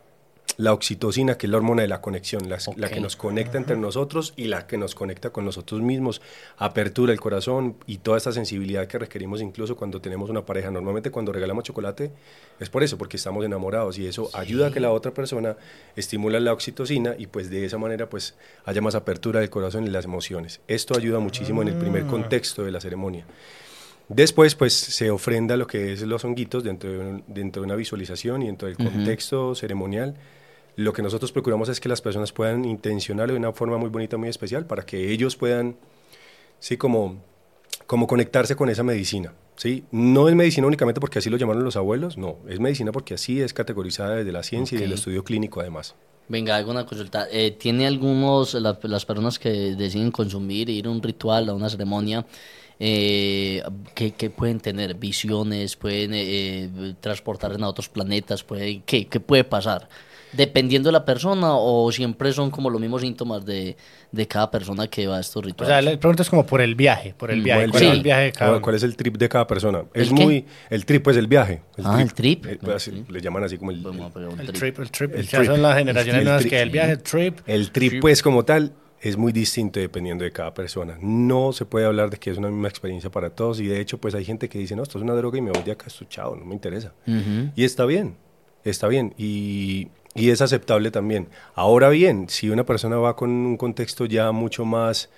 la 0.56 0.72
oxitocina, 0.72 1.36
que 1.36 1.46
es 1.46 1.50
la 1.50 1.56
hormona 1.56 1.82
de 1.82 1.88
la 1.88 2.00
conexión, 2.00 2.48
la, 2.48 2.58
la 2.76 2.88
que 2.88 3.00
nos 3.00 3.16
conecta 3.16 3.58
entre 3.58 3.76
nosotros 3.76 4.34
y 4.36 4.44
la 4.44 4.66
que 4.66 4.78
nos 4.78 4.94
conecta 4.94 5.30
con 5.30 5.44
nosotros 5.44 5.80
mismos, 5.82 6.22
apertura 6.58 7.12
el 7.12 7.20
corazón 7.20 7.76
y 7.86 7.98
toda 7.98 8.18
esta 8.18 8.30
sensibilidad 8.32 8.86
que 8.86 8.98
requerimos 8.98 9.40
incluso 9.40 9.74
cuando 9.76 10.00
tenemos 10.00 10.30
una 10.30 10.44
pareja. 10.46 10.70
Normalmente 10.70 11.10
cuando 11.10 11.32
regalamos 11.32 11.64
chocolate 11.64 12.12
es 12.60 12.70
por 12.70 12.82
eso, 12.84 12.96
porque 12.98 13.16
estamos 13.16 13.44
enamorados 13.44 13.98
y 13.98 14.06
eso 14.06 14.30
ayuda 14.32 14.68
a 14.68 14.70
que 14.70 14.78
la 14.80 14.92
otra 14.92 15.12
persona 15.12 15.56
estimula 15.96 16.38
la 16.38 16.52
oxitocina 16.52 17.14
y 17.18 17.26
pues 17.26 17.50
de 17.50 17.64
esa 17.64 17.78
manera 17.78 18.08
pues 18.08 18.34
haya 18.64 18.80
más 18.80 18.94
apertura 18.94 19.40
del 19.40 19.50
corazón 19.50 19.86
y 19.86 19.90
las 19.90 20.04
emociones. 20.04 20.60
Esto 20.68 20.96
ayuda 20.96 21.18
muchísimo 21.18 21.62
en 21.62 21.68
el 21.68 21.74
primer 21.74 22.06
contexto 22.06 22.62
de 22.64 22.70
la 22.70 22.80
ceremonia. 22.80 23.24
Después, 24.06 24.54
pues, 24.54 24.74
se 24.74 25.10
ofrenda 25.10 25.56
lo 25.56 25.66
que 25.66 25.94
es 25.94 26.02
los 26.02 26.24
honguitos 26.26 26.62
dentro 26.62 26.90
de, 26.92 26.98
un- 26.98 27.24
dentro 27.26 27.62
de 27.62 27.66
una 27.66 27.74
visualización 27.74 28.42
y 28.42 28.46
dentro 28.46 28.68
del 28.68 28.76
contexto 28.76 29.54
ceremonial. 29.54 30.14
Lo 30.76 30.92
que 30.92 31.02
nosotros 31.02 31.30
procuramos 31.32 31.68
es 31.68 31.80
que 31.80 31.88
las 31.88 32.00
personas 32.02 32.32
puedan 32.32 32.64
intencionarlo 32.64 33.34
de 33.34 33.38
una 33.38 33.52
forma 33.52 33.78
muy 33.78 33.90
bonita, 33.90 34.16
muy 34.16 34.28
especial, 34.28 34.66
para 34.66 34.84
que 34.84 35.12
ellos 35.12 35.36
puedan, 35.36 35.76
sí, 36.58 36.76
como, 36.76 37.22
como 37.86 38.06
conectarse 38.06 38.56
con 38.56 38.68
esa 38.68 38.82
medicina. 38.82 39.32
¿sí? 39.56 39.84
No 39.92 40.28
es 40.28 40.34
medicina 40.34 40.66
únicamente 40.66 41.00
porque 41.00 41.20
así 41.20 41.30
lo 41.30 41.36
llamaron 41.36 41.64
los 41.64 41.76
abuelos, 41.76 42.18
no, 42.18 42.38
es 42.48 42.58
medicina 42.58 42.90
porque 42.92 43.14
así 43.14 43.40
es 43.40 43.54
categorizada 43.54 44.16
desde 44.16 44.32
la 44.32 44.42
ciencia 44.42 44.76
y 44.76 44.80
del 44.80 44.92
estudio 44.92 45.22
clínico 45.22 45.60
además. 45.60 45.94
Venga, 46.26 46.56
hago 46.56 46.70
una 46.70 46.86
consulta. 46.86 47.28
Eh, 47.30 47.50
¿Tiene 47.52 47.86
algunos, 47.86 48.54
la- 48.54 48.78
las 48.82 49.04
personas 49.04 49.38
que 49.38 49.50
deciden 49.76 50.10
consumir, 50.10 50.70
ir 50.70 50.86
a 50.86 50.90
un 50.90 51.02
ritual, 51.02 51.48
a 51.50 51.54
una 51.54 51.68
ceremonia, 51.68 52.24
eh, 52.80 53.62
¿qué, 53.94 54.12
qué 54.12 54.30
pueden 54.30 54.58
tener? 54.58 54.94
¿Visiones? 54.94 55.76
¿Pueden 55.76 56.14
eh, 56.14 56.24
eh, 56.64 56.94
transportar 57.00 57.52
en 57.52 57.62
a 57.62 57.68
otros 57.68 57.88
planetas? 57.90 58.42
¿Puede, 58.42 58.82
qué, 58.86 59.06
¿Qué 59.06 59.20
puede 59.20 59.44
pasar? 59.44 59.88
¿Dependiendo 60.36 60.88
de 60.88 60.92
la 60.92 61.04
persona 61.04 61.54
o 61.54 61.90
siempre 61.92 62.32
son 62.32 62.50
como 62.50 62.70
los 62.70 62.80
mismos 62.80 63.02
síntomas 63.02 63.44
de, 63.44 63.76
de 64.12 64.28
cada 64.28 64.50
persona 64.50 64.86
que 64.88 65.06
va 65.06 65.18
a 65.18 65.20
estos 65.20 65.36
O 65.36 65.40
sea, 65.42 65.46
rituales? 65.50 65.84
la 65.94 66.00
pregunta 66.00 66.22
es 66.22 66.30
como 66.30 66.44
por 66.46 66.60
el 66.60 66.74
viaje, 66.74 67.14
por 67.16 67.30
el 67.30 67.40
Mm, 67.40 67.44
viaje. 67.44 67.60
¿Cuál 67.62 67.70
¿Cuál 67.70 67.80
sí. 67.82 67.86
es 67.88 67.92
el 67.94 68.02
viaje 68.02 68.22
de 68.22 68.32
cada 68.32 68.38
¿Cuál, 68.46 68.56
uno? 68.56 68.62
cuál 68.62 68.74
es 68.76 68.82
el 68.82 68.96
trip 68.96 69.16
de 69.16 69.28
cada 69.28 69.46
persona? 69.46 69.84
Es 69.94 70.08
¿El 70.10 70.14
qué? 70.16 70.24
muy... 70.24 70.46
El 70.70 70.84
trip, 70.84 71.02
pues 71.04 71.16
el 71.16 71.26
viaje. 71.26 71.62
Ah, 71.84 72.00
el 72.02 72.12
trip. 72.14 72.46
Eh, 72.46 72.58
así, 72.74 72.90
sí. 72.90 73.04
Le 73.08 73.20
llaman 73.20 73.44
así 73.44 73.58
como 73.58 73.70
el... 73.70 73.78
El 73.78 74.46
trip. 74.46 74.54
trip, 74.54 74.78
el 74.80 74.90
trip. 74.90 75.14
El 75.14 75.26
ya 75.26 75.38
trip. 75.38 75.50
son 75.50 75.62
las 75.62 75.76
generaciones 75.78 76.18
El 76.20 76.24
nuevas 76.24 76.40
trip. 76.42 76.50
que 76.52 76.60
el 76.62 76.70
viaje, 76.70 76.96
trip. 76.98 77.38
El 77.46 77.70
trip, 77.70 78.00
pues, 78.00 78.22
como 78.22 78.44
tal, 78.44 78.72
es 79.00 79.16
muy 79.18 79.32
distinto 79.32 79.78
dependiendo 79.80 80.24
de 80.24 80.32
cada 80.32 80.54
persona. 80.54 80.96
No 81.00 81.52
se 81.52 81.66
puede 81.66 81.84
hablar 81.84 82.08
de 82.10 82.16
que 82.16 82.30
es 82.30 82.38
una 82.38 82.48
misma 82.48 82.68
experiencia 82.68 83.10
para 83.10 83.28
todos 83.30 83.60
y 83.60 83.66
de 83.66 83.78
hecho, 83.80 83.98
pues 83.98 84.14
hay 84.14 84.24
gente 84.24 84.48
que 84.48 84.58
dice, 84.58 84.74
no, 84.74 84.82
esto 84.82 84.96
es 84.98 85.04
una 85.04 85.12
droga 85.14 85.36
y 85.36 85.42
me 85.42 85.50
voy 85.50 85.62
de 85.62 85.72
acá, 85.72 85.84
esto 85.88 86.06
chao, 86.08 86.34
no 86.34 86.44
me 86.46 86.54
interesa. 86.54 86.92
Y 87.54 87.64
está 87.64 87.84
bien, 87.84 88.16
está 88.64 88.88
bien 88.88 89.12
y, 89.18 89.88
y 90.14 90.30
es 90.30 90.40
aceptable 90.40 90.90
también. 90.90 91.28
Ahora 91.54 91.88
bien, 91.88 92.28
si 92.28 92.48
una 92.50 92.64
persona 92.64 92.96
va 92.96 93.16
con 93.16 93.30
un 93.30 93.56
contexto 93.56 94.04
ya 94.06 94.30
mucho 94.32 94.64
más, 94.64 95.10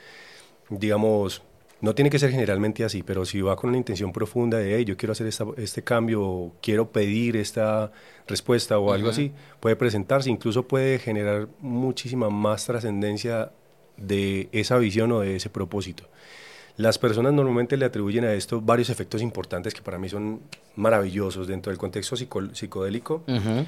digamos, 0.71 1.43
no 1.81 1.95
tiene 1.95 2.09
que 2.11 2.19
ser 2.19 2.31
generalmente 2.31 2.85
así, 2.85 3.03
pero 3.03 3.25
si 3.27 3.41
va 3.43 3.55
con 3.57 3.69
una 3.69 3.77
intención 3.79 4.11
profunda 4.13 4.59
de, 4.59 4.77
hey, 4.77 4.85
yo 4.85 4.97
quiero 4.97 5.13
hacer 5.13 5.27
esta- 5.27 5.45
este 5.59 5.83
cambio, 5.85 6.23
o 6.23 6.53
quiero 6.63 6.91
pedir 6.91 7.37
esta 7.37 7.93
respuesta 8.27 8.79
o 8.79 8.93
algo 8.93 9.11
así, 9.11 9.33
puede 9.61 9.77
presentarse, 9.77 10.31
incluso 10.31 10.67
puede 10.67 10.99
generar 10.99 11.49
muchísima 11.61 12.31
más 12.31 12.65
trascendencia 12.67 13.53
de 13.99 14.49
esa 14.53 14.79
visión 14.79 15.13
o 15.13 15.21
de 15.21 15.37
ese 15.37 15.51
propósito. 15.51 16.05
Las 16.79 16.99
personas 16.99 17.33
normalmente 17.33 17.77
le 17.77 17.85
atribuyen 17.87 18.25
a 18.25 18.35
esto 18.35 18.61
varios 18.61 18.91
efectos 18.91 19.23
importantes 19.23 19.73
que 19.73 19.81
para 19.81 19.99
mí 19.99 20.09
son 20.11 20.41
maravillosos 20.75 21.47
dentro 21.47 21.71
del 21.71 21.79
contexto 21.79 22.17
psico- 22.17 22.55
psicodélico. 22.55 23.23
Ujú. 23.27 23.65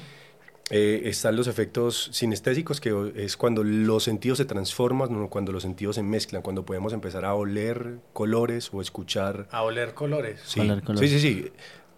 Eh, 0.71 1.01
están 1.05 1.35
los 1.35 1.47
efectos 1.47 2.09
sinestésicos, 2.11 2.79
que 2.79 3.11
es 3.15 3.37
cuando 3.37 3.63
los 3.63 4.03
sentidos 4.03 4.37
se 4.37 4.45
transforman, 4.45 5.11
no, 5.11 5.27
cuando 5.29 5.51
los 5.51 5.63
sentidos 5.63 5.95
se 5.95 6.03
mezclan, 6.03 6.41
cuando 6.41 6.63
podemos 6.63 6.93
empezar 6.93 7.25
a 7.25 7.33
oler 7.33 7.97
colores 8.13 8.69
o 8.71 8.81
escuchar. 8.81 9.47
A 9.51 9.63
oler 9.63 9.93
colores. 9.93 10.39
Sí, 10.45 10.59
Oler 10.59 10.83
colores. 10.83 11.09
sí, 11.09 11.19
sí. 11.19 11.43
sí. 11.43 11.51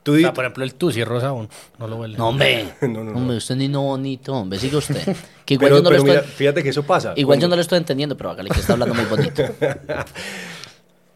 Tú 0.03 0.15
O 0.15 0.17
sea, 0.17 0.33
por 0.33 0.45
ejemplo, 0.45 0.63
el 0.63 0.73
tusi 0.73 1.03
rosa 1.03 1.27
aún 1.27 1.47
no 1.77 1.87
lo 1.87 1.97
huele. 1.97 2.17
No, 2.17 2.29
hombre. 2.29 2.73
No, 2.81 2.87
no, 2.87 3.03
no. 3.03 3.17
Hombre, 3.17 3.37
usted 3.37 3.55
ni 3.55 3.67
no 3.67 3.83
bonito, 3.83 4.33
hombre. 4.33 4.57
Sigue 4.57 4.77
usted. 4.77 5.15
Que 5.45 5.55
igual 5.55 5.69
pero, 5.71 5.77
yo 5.77 5.83
no 5.83 5.89
lo 5.89 5.97
pero 5.97 6.13
estoy... 6.13 6.25
mira, 6.27 6.37
fíjate 6.37 6.63
que 6.63 6.69
eso 6.69 6.83
pasa. 6.83 7.13
Igual 7.17 7.39
yo 7.39 7.47
no 7.47 7.55
lo 7.55 7.61
estoy 7.61 7.77
entendiendo, 7.77 8.15
pero 8.15 8.29
hágale 8.31 8.49
que 8.49 8.59
está 8.59 8.73
hablando 8.73 8.95
muy 8.95 9.05
bonito. 9.05 9.43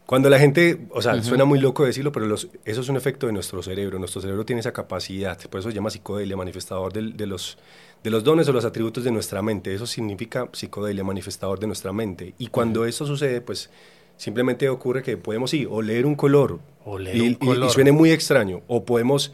Cuando 0.06 0.30
la 0.30 0.38
gente, 0.38 0.86
o 0.90 1.02
sea, 1.02 1.20
suena 1.22 1.44
muy 1.44 1.58
loco 1.58 1.84
decirlo, 1.84 2.12
pero 2.12 2.26
los, 2.26 2.48
eso 2.64 2.80
es 2.80 2.88
un 2.88 2.96
efecto 2.96 3.26
de 3.26 3.32
nuestro 3.32 3.60
cerebro. 3.62 3.98
Nuestro 3.98 4.20
cerebro 4.20 4.44
tiene 4.46 4.60
esa 4.60 4.72
capacidad, 4.72 5.36
por 5.50 5.58
eso 5.60 5.68
se 5.68 5.74
llama 5.74 5.90
psicodelia, 5.90 6.36
manifestador 6.36 6.92
del- 6.92 7.16
de, 7.16 7.26
los, 7.26 7.58
de 8.04 8.10
los 8.10 8.22
dones 8.22 8.48
o 8.48 8.52
los 8.52 8.64
atributos 8.64 9.02
de 9.02 9.10
nuestra 9.10 9.42
mente. 9.42 9.74
Eso 9.74 9.84
significa 9.84 10.48
psicodelia, 10.52 11.02
manifestador 11.02 11.58
de 11.58 11.66
nuestra 11.66 11.92
mente. 11.92 12.34
Y 12.38 12.46
cuando 12.46 12.84
eso 12.84 13.04
sucede, 13.04 13.40
pues 13.40 13.68
simplemente 14.16 14.68
ocurre 14.68 15.02
que 15.02 15.16
podemos, 15.16 15.50
sí, 15.50 15.66
oler 15.68 16.06
un 16.06 16.14
color, 16.14 16.60
Oler 16.84 17.16
y, 17.16 17.20
un 17.20 17.26
y- 17.26 17.30
y 17.32 17.34
color. 17.34 17.70
suene 17.70 17.90
muy 17.90 18.12
extraño, 18.12 18.60
o 18.68 18.84
podemos 18.84 19.32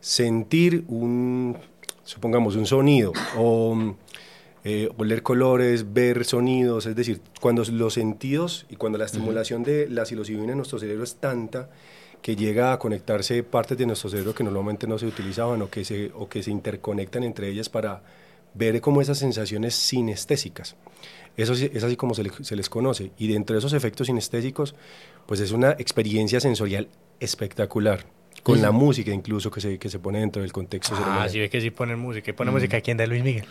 sentir 0.00 0.84
un, 0.88 1.56
supongamos, 2.04 2.54
un 2.56 2.66
sonido, 2.66 3.12
o 3.36 3.96
eh, 4.64 4.88
oler 4.96 5.22
colores, 5.22 5.92
ver 5.92 6.24
sonidos, 6.24 6.86
es 6.86 6.94
decir, 6.94 7.20
cuando 7.40 7.64
los 7.64 7.94
sentidos 7.94 8.66
y 8.70 8.76
cuando 8.76 8.98
la 8.98 9.06
estimulación 9.06 9.62
de 9.64 9.88
la 9.88 10.04
psilocibina 10.06 10.52
en 10.52 10.58
nuestro 10.58 10.78
cerebro 10.78 11.02
es 11.04 11.16
tanta 11.16 11.68
que 12.20 12.36
llega 12.36 12.72
a 12.72 12.78
conectarse 12.78 13.42
partes 13.42 13.76
de 13.76 13.86
nuestro 13.86 14.08
cerebro 14.08 14.34
que 14.34 14.44
normalmente 14.44 14.86
no 14.86 14.96
se 14.98 15.06
utilizaban 15.06 15.60
o 15.62 15.68
que 15.70 15.84
se, 15.84 16.12
o 16.14 16.28
que 16.28 16.42
se 16.44 16.52
interconectan 16.52 17.24
entre 17.24 17.48
ellas 17.48 17.68
para 17.68 18.02
ver 18.54 18.80
como 18.80 19.00
esas 19.02 19.18
sensaciones 19.18 19.74
sinestésicas. 19.74 20.76
Eso 21.36 21.54
sí- 21.56 21.70
es 21.72 21.82
así 21.82 21.96
como 21.96 22.14
se, 22.14 22.22
le- 22.22 22.30
se 22.42 22.54
les 22.54 22.68
conoce. 22.68 23.10
Y 23.18 23.26
dentro 23.26 23.54
de 23.54 23.58
esos 23.58 23.72
efectos 23.72 24.06
sinestésicos, 24.08 24.74
pues 25.26 25.40
es 25.40 25.50
una 25.50 25.72
experiencia 25.72 26.38
sensorial 26.38 26.86
espectacular. 27.18 28.04
Con 28.42 28.60
la 28.60 28.72
música 28.72 29.12
incluso 29.12 29.50
que 29.50 29.60
se, 29.60 29.78
que 29.78 29.88
se 29.88 29.98
pone 30.00 30.18
dentro 30.20 30.42
del 30.42 30.52
contexto 30.52 30.94
Ah, 31.04 31.28
sí 31.30 31.38
ve 31.38 31.48
que 31.48 31.60
sí 31.60 31.70
ponen 31.70 31.98
música. 31.98 32.30
¿Y 32.30 32.34
pone 32.34 32.50
Mm. 32.50 32.54
música 32.54 32.80
quién 32.80 32.96
de 32.96 33.06
Luis 33.06 33.22
Miguel? 33.22 33.44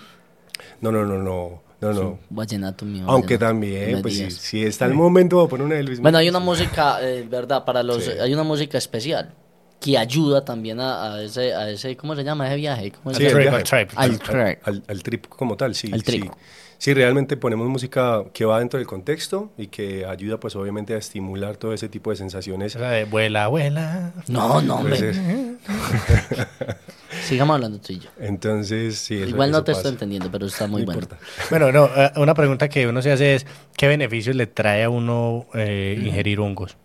No, 0.82 0.92
no, 0.92 1.06
no, 1.06 1.18
no, 1.18 1.62
no, 1.82 1.94
no. 1.94 2.20
Vallenato 2.30 2.86
mío. 2.86 3.06
Aunque 3.08 3.36
vallenato. 3.38 3.46
también, 3.54 3.96
Me 3.96 4.02
pues 4.02 4.18
si, 4.18 4.32
si 4.32 4.64
está 4.64 4.86
el 4.86 4.94
momento, 4.94 5.38
voy 5.38 5.46
a 5.46 5.50
poner 5.50 5.66
una 5.66 5.76
de 5.76 5.84
Luis 5.84 6.00
Bueno, 6.00 6.18
hay 6.18 6.30
una 6.30 6.40
música, 6.40 6.98
eh, 7.02 7.26
¿verdad? 7.30 7.66
Para 7.66 7.82
los, 7.84 8.04
Sí. 8.04 8.12
hay 8.12 8.34
una 8.34 8.44
música 8.44 8.78
especial 8.78 9.34
que 9.80 9.98
ayuda 9.98 10.46
también 10.46 10.80
a, 10.80 11.14
a 11.16 11.24
ese, 11.24 11.56
a 11.56 11.68
ese, 11.70 11.98
¿cómo 11.98 12.16
se 12.16 12.24
llama 12.24 12.46
ese 12.48 12.56
viaje? 12.58 12.92
¿Cómo 12.92 13.16
se 13.16 13.20
Sí, 13.22 13.26
Al 13.26 13.32
el 13.32 13.34
trip, 13.38 13.50
viaje. 13.50 13.58
al 13.58 13.64
trip. 13.88 14.00
Al 14.00 14.12
Al- 14.12 14.20
trip. 14.20 14.68
al- 14.68 14.84
al 14.88 15.04
trip 15.04 15.26
como 15.28 15.58
tal, 15.58 15.74
sí. 15.74 15.90
Al 15.92 16.04
trip. 16.04 16.24
Sí. 16.26 16.30
Sí, 16.78 16.94
realmente 16.96 17.38
ponemos 17.38 17.68
música 17.68 18.24
que 18.34 18.44
va 18.44 18.58
dentro 18.58 18.80
del 18.80 18.88
contexto 18.88 19.52
y 19.56 19.68
que 19.68 20.04
ayuda 20.04 20.40
pues 20.40 20.56
obviamente 20.56 20.96
a 20.96 20.98
estimular 20.98 21.56
todo 21.58 21.74
ese 21.76 21.90
tipo 21.90 22.10
de 22.10 22.16
sensaciones. 22.16 22.76
Esa 22.76 22.90
de 22.90 23.06
vuela, 23.06 23.48
vuela. 23.50 24.14
No, 24.28 24.62
no, 24.64 24.82
Pues, 24.82 25.00
hombre. 25.02 25.58
Sigamos 27.24 27.56
hablando 27.56 27.80
tú 27.80 27.94
y 27.94 28.00
yo. 28.00 28.10
entonces, 28.20 28.98
sí, 28.98 29.16
eso- 29.22 29.30
Igual 29.30 29.52
no 29.52 29.58
eso 29.58 29.64
te 29.64 29.72
pasa. 29.72 29.80
estoy 29.82 29.92
entendiendo, 29.94 30.30
pero 30.32 30.46
está 30.48 30.68
muy 30.68 30.82
No 30.82 30.86
bueno. 30.88 31.02
importa. 31.02 31.24
Bueno, 31.50 31.72
no, 31.72 31.86
eh, 31.96 32.12
una 32.18 32.34
pregunta 32.34 32.68
que 32.70 32.88
uno 32.88 33.02
se 33.02 33.12
hace 33.12 33.36
es, 33.36 33.46
¿qué 33.78 33.88
beneficios 33.88 34.36
le 34.36 34.48
trae 34.48 34.84
a 34.84 34.90
uno 34.90 35.46
eh, 35.54 36.02
ingerir 36.04 36.40
hongos? 36.40 36.76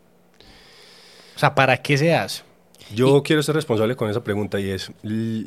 O 1.34 1.38
sea, 1.38 1.54
¿para 1.54 1.76
qué 1.82 1.98
se 1.98 2.14
hace? 2.14 2.42
Yo 2.94 3.22
quiero 3.22 3.42
ser 3.42 3.54
responsable 3.56 3.96
con 3.96 4.08
esa 4.08 4.22
pregunta 4.22 4.60
y 4.60 4.70
es, 4.70 4.92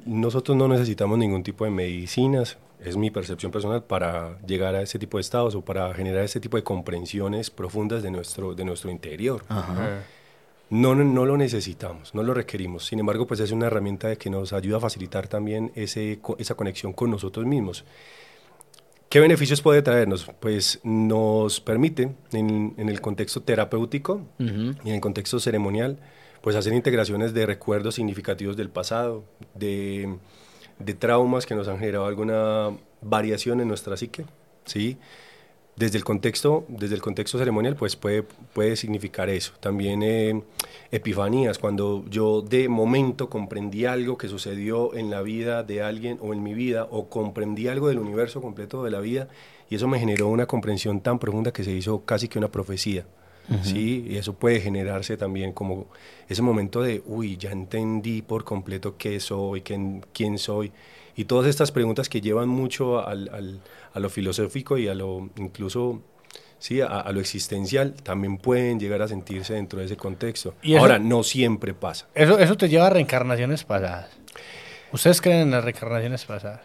nosotros 0.06 0.58
no 0.58 0.68
necesitamos 0.68 1.18
ningún 1.18 1.42
tipo 1.44 1.64
de 1.64 1.72
medicinas, 1.72 2.58
es 2.84 2.98
mi 2.98 3.12
percepción 3.12 3.52
personal, 3.52 3.84
para 3.84 4.38
llegar 4.46 4.76
a 4.76 4.82
ese 4.82 5.00
tipo 5.00 5.18
de 5.18 5.22
estados 5.22 5.56
o 5.56 5.62
para 5.62 5.94
generar 5.94 6.24
ese 6.24 6.40
tipo 6.42 6.58
de 6.58 6.64
comprensiones 6.64 7.50
profundas 7.50 8.04
de 8.04 8.12
nuestro, 8.12 8.56
de 8.56 8.66
nuestro 8.66 8.92
interior. 8.92 9.44
Ah. 9.50 10.00
No, 10.70 10.94
no, 10.94 11.04
no 11.04 11.26
lo 11.26 11.36
necesitamos, 11.36 12.14
no 12.14 12.22
lo 12.24 12.34
requerimos. 12.34 12.86
Sin 12.86 13.00
embargo, 13.00 13.26
pues 13.26 13.40
es 13.40 13.52
una 13.52 13.68
herramienta 13.68 14.16
que 14.16 14.30
nos 14.30 14.54
ayuda 14.54 14.78
a 14.78 14.80
facilitar 14.80 15.28
también 15.28 15.72
ese, 15.76 16.20
esa 16.38 16.56
conexión 16.56 16.94
con 16.94 17.10
nosotros 17.10 17.46
mismos. 17.46 17.86
¿Qué 19.10 19.20
beneficios 19.20 19.64
puede 19.64 19.82
traernos? 19.82 20.30
Pues 20.40 20.80
nos 20.84 21.60
permite, 21.62 22.12
en, 22.32 22.76
en 22.78 22.90
el 22.90 23.02
contexto 23.02 23.42
terapéutico 23.42 24.22
y 24.38 24.90
en 24.90 24.96
el 24.96 25.02
contexto 25.02 25.40
ceremonial, 25.40 25.98
pues 26.42 26.56
hacer 26.56 26.74
integraciones 26.74 27.34
de 27.34 27.48
recuerdos 27.48 27.96
significativos 27.96 28.56
del 28.56 28.70
pasado, 28.70 29.24
de, 29.56 30.16
de 30.78 30.94
traumas 30.94 31.48
que 31.48 31.56
nos 31.56 31.68
han 31.68 31.80
generado 31.80 32.06
alguna 32.06 32.70
variación 33.02 33.62
en 33.62 33.68
nuestra 33.68 33.98
psique, 33.98 34.26
¿sí? 34.66 35.00
Desde 35.80 35.98
el 35.98 36.04
contexto, 36.04 36.66
desde 36.68 36.94
el 36.96 37.02
contexto 37.02 37.38
ceremonial, 37.38 37.78
pues 37.78 37.96
puede, 37.96 38.24
puede 38.24 38.76
significar 38.76 39.30
eso. 39.30 39.54
También 39.62 40.04
eh, 40.04 40.44
epifanías, 40.92 41.58
cuando 41.58 42.04
yo 42.10 42.42
de 42.42 42.68
momento 42.68 43.30
comprendí 43.30 43.86
algo 43.86 44.18
que 44.18 44.28
sucedió 44.28 44.94
en 44.94 45.10
la 45.10 45.22
vida 45.22 45.64
de 45.64 45.82
alguien 45.82 46.18
o 46.22 46.34
en 46.34 46.44
mi 46.44 46.54
vida, 46.54 46.86
o 46.92 47.08
comprendí 47.08 47.70
algo 47.70 47.88
del 47.88 48.00
universo 48.00 48.42
completo 48.42 48.84
de 48.84 48.92
la 48.92 49.00
vida, 49.00 49.30
y 49.70 49.76
eso 49.76 49.88
me 49.88 50.00
generó 50.00 50.28
una 50.28 50.48
comprensión 50.48 51.00
tan 51.00 51.18
profunda 51.18 51.54
que 51.54 51.64
se 51.64 51.72
hizo 51.72 52.04
casi 52.04 52.28
que 52.28 52.40
una 52.40 52.52
profecía. 52.52 53.06
¿sí? 53.64 54.06
Y 54.10 54.18
eso 54.18 54.34
puede 54.34 54.60
generarse 54.60 55.16
también 55.16 55.54
como 55.54 55.88
ese 56.28 56.42
momento 56.42 56.82
de, 56.82 57.02
uy, 57.06 57.38
ya 57.38 57.52
entendí 57.52 58.22
por 58.22 58.44
completo 58.44 58.98
qué 58.98 59.22
soy, 59.22 59.62
quién, 59.62 60.06
quién 60.12 60.38
soy. 60.40 60.74
Y 61.20 61.26
todas 61.26 61.48
estas 61.48 61.72
preguntas 61.74 62.08
que 62.08 62.22
llevan 62.22 62.48
mucho 62.48 63.06
al, 63.06 63.30
al- 63.34 63.60
a 63.94 64.00
lo 64.00 64.10
filosófico 64.10 64.78
y 64.78 64.88
a 64.88 64.94
lo 64.94 65.30
incluso, 65.36 66.02
sí, 66.60 66.80
a, 66.80 66.86
a 66.88 67.12
lo 67.12 67.20
existencial, 67.20 67.94
también 67.94 68.38
pueden 68.38 68.80
llegar 68.80 69.02
a 69.02 69.08
sentirse 69.10 69.54
dentro 69.56 69.80
de 69.80 69.86
ese 69.88 69.98
contexto. 69.98 70.54
¿Y 70.62 70.74
eso- 70.76 70.82
Ahora, 70.82 70.98
no 70.98 71.24
siempre 71.24 71.74
pasa. 71.74 72.08
Eso, 72.16 72.40
eso 72.40 72.56
te 72.56 72.70
lleva 72.70 72.88
a 72.88 72.90
reencarnaciones 72.92 73.66
pasadas. 73.66 74.10
¿Ustedes 74.94 75.20
creen 75.20 75.42
en 75.42 75.52
las 75.52 75.64
reencarnaciones 75.66 76.24
pasadas? 76.24 76.62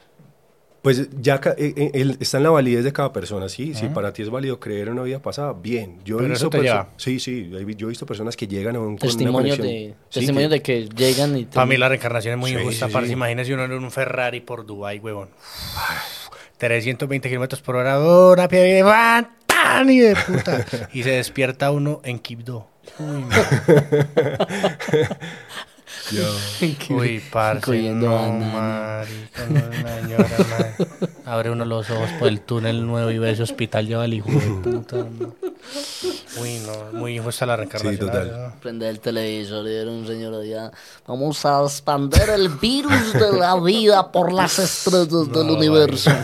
Pues 0.84 1.08
ya 1.18 1.40
eh, 1.56 1.72
eh, 1.76 1.90
el- 1.94 2.18
está 2.20 2.36
en 2.36 2.42
la 2.42 2.50
validez 2.50 2.84
de 2.84 2.92
cada 2.92 3.10
persona, 3.10 3.48
sí. 3.48 3.72
Si 3.74 3.86
para 3.88 4.12
ti 4.12 4.20
es 4.20 4.28
válido 4.28 4.60
creer 4.60 4.88
en 4.88 4.92
una 4.92 5.02
vida 5.04 5.18
pasada, 5.18 5.54
bien. 5.54 5.98
Yo 6.04 6.18
he 6.20 6.24
visto 6.28 6.34
eso 6.34 6.50
te 6.50 6.58
perso- 6.58 6.62
lleva. 6.62 6.88
Sí, 6.98 7.18
sí. 7.20 7.50
he 7.58 7.64
vi- 7.64 7.74
Yo 7.74 7.86
he 7.86 7.88
visto 7.88 8.04
personas 8.04 8.36
que 8.36 8.46
llegan 8.46 8.76
a 8.76 8.80
un, 8.80 8.98
con 8.98 9.08
una 9.08 9.08
de, 9.08 9.08
sí, 9.08 9.94
testimonios 10.12 10.50
que- 10.50 10.54
de 10.56 10.60
que 10.62 10.88
llegan 10.94 11.38
y 11.38 11.46
te- 11.46 11.54
Para 11.54 11.64
mí 11.64 11.78
la 11.78 11.88
reencarnación 11.88 12.34
es 12.34 12.38
muy 12.38 12.50
Sí, 12.50 12.56
injusta, 12.58 12.88
sí, 12.90 13.06
sí. 13.06 13.12
Imagínese 13.12 13.54
uno 13.54 13.64
en 13.64 13.72
un 13.72 13.90
Ferrari 13.90 14.40
por 14.42 14.66
Dubai, 14.66 14.98
huevón. 14.98 15.30
320 16.58 17.28
kilómetros 17.30 17.62
por 17.62 17.76
hora, 17.76 17.98
una 17.98 18.46
piedra 18.46 18.78
y 18.78 18.82
¡van! 18.82 19.28
¡tan! 19.46 19.88
y 19.90 20.00
de 20.00 20.14
puta. 20.16 20.66
Y 20.92 21.02
se 21.02 21.10
despierta 21.12 21.70
uno 21.70 22.02
en 22.04 22.18
Quibdó. 22.18 22.68
Uy, 22.98 23.24
no. 26.12 26.96
Uy, 26.96 27.22
parce, 27.30 27.90
no, 27.92 28.30
marica, 28.32 29.46
no, 29.48 29.60
señora. 30.00 30.76
Abre 31.24 31.50
uno 31.50 31.64
los 31.64 31.90
ojos 31.90 32.10
por 32.18 32.28
el 32.28 32.40
túnel 32.40 32.86
nuevo 32.86 33.10
y 33.10 33.18
ve 33.18 33.30
ese 33.30 33.42
hospital 33.42 33.86
lleva 33.86 34.04
al 34.04 34.14
hijo 34.14 34.30
de 34.30 34.38
puta. 34.62 34.96
no. 34.96 35.34
Uy, 36.40 36.58
no, 36.66 36.98
muy 36.98 37.16
injusta 37.16 37.46
la 37.46 37.56
reencarnación. 37.56 37.94
Sí, 37.94 38.00
total. 38.00 38.54
prende 38.60 38.88
el 38.88 39.00
televisor 39.00 39.66
y 39.66 39.74
era 39.74 39.90
un 39.90 40.06
señor 40.06 40.34
allá. 40.34 40.70
Vamos 41.06 41.44
a 41.46 41.62
expandir 41.62 42.28
el 42.28 42.48
virus 42.48 43.12
de 43.12 43.32
la 43.38 43.58
vida 43.60 44.10
por 44.10 44.32
las 44.32 44.58
estrellas 44.58 45.32
del 45.32 45.50
universo. 45.50 46.10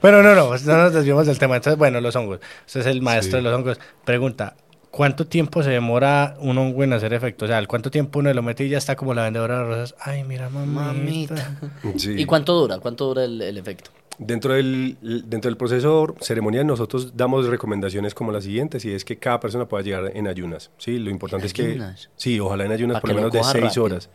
Bueno, 0.00 0.20
no, 0.22 0.34
no, 0.34 0.50
no 0.50 0.76
nos 0.76 0.92
desviamos 0.92 1.26
del 1.26 1.38
tema. 1.38 1.56
Entonces, 1.56 1.78
bueno, 1.78 2.00
los 2.00 2.16
hongos. 2.16 2.40
Usted 2.66 2.80
es 2.80 2.86
el 2.86 3.02
maestro 3.02 3.36
de 3.36 3.42
los 3.42 3.54
hongos. 3.54 3.78
Pregunta, 4.04 4.56
¿cuánto 4.92 5.26
tiempo 5.26 5.64
se 5.64 5.70
demora 5.70 6.36
un 6.38 6.56
hongo 6.58 6.84
en 6.84 6.92
hacer 6.92 7.12
efecto? 7.14 7.46
O 7.46 7.48
sea, 7.48 7.66
¿cuánto 7.66 7.90
tiempo 7.90 8.20
uno 8.20 8.32
lo 8.32 8.42
mete 8.42 8.64
y 8.64 8.68
ya 8.68 8.78
está 8.78 8.94
como 8.94 9.12
la 9.14 9.24
vendedora 9.24 9.58
de 9.58 9.64
rosas? 9.64 9.94
Ay, 9.98 10.22
mira, 10.22 10.48
mamita. 10.48 10.82
Mamita. 10.84 11.58
Sí. 11.96 12.14
¿Y 12.16 12.24
cuánto 12.26 12.52
dura? 12.54 12.78
¿Cuánto 12.78 13.06
dura 13.06 13.24
el, 13.24 13.42
el 13.42 13.58
efecto? 13.58 13.90
Dentro 14.18 14.52
del, 14.52 14.96
dentro 15.26 15.48
del 15.50 15.56
proceso 15.56 16.14
ceremonial 16.20 16.66
nosotros 16.66 17.16
damos 17.16 17.46
recomendaciones 17.46 18.14
como 18.14 18.30
las 18.30 18.44
siguientes 18.44 18.84
y 18.84 18.92
es 18.92 19.04
que 19.04 19.16
cada 19.16 19.40
persona 19.40 19.66
pueda 19.66 19.82
llegar 19.82 20.12
en 20.14 20.28
ayunas. 20.28 20.70
¿sí? 20.78 20.98
Lo 20.98 21.10
importante 21.10 21.46
es 21.46 21.52
que... 21.54 21.62
ayunas? 21.62 22.10
Sí, 22.16 22.38
ojalá 22.38 22.66
en 22.66 22.72
ayunas 22.72 23.00
por 23.00 23.10
lo 23.10 23.16
menos 23.16 23.32
de 23.32 23.42
seis 23.42 23.64
rápido. 23.64 23.84
horas. 23.84 24.10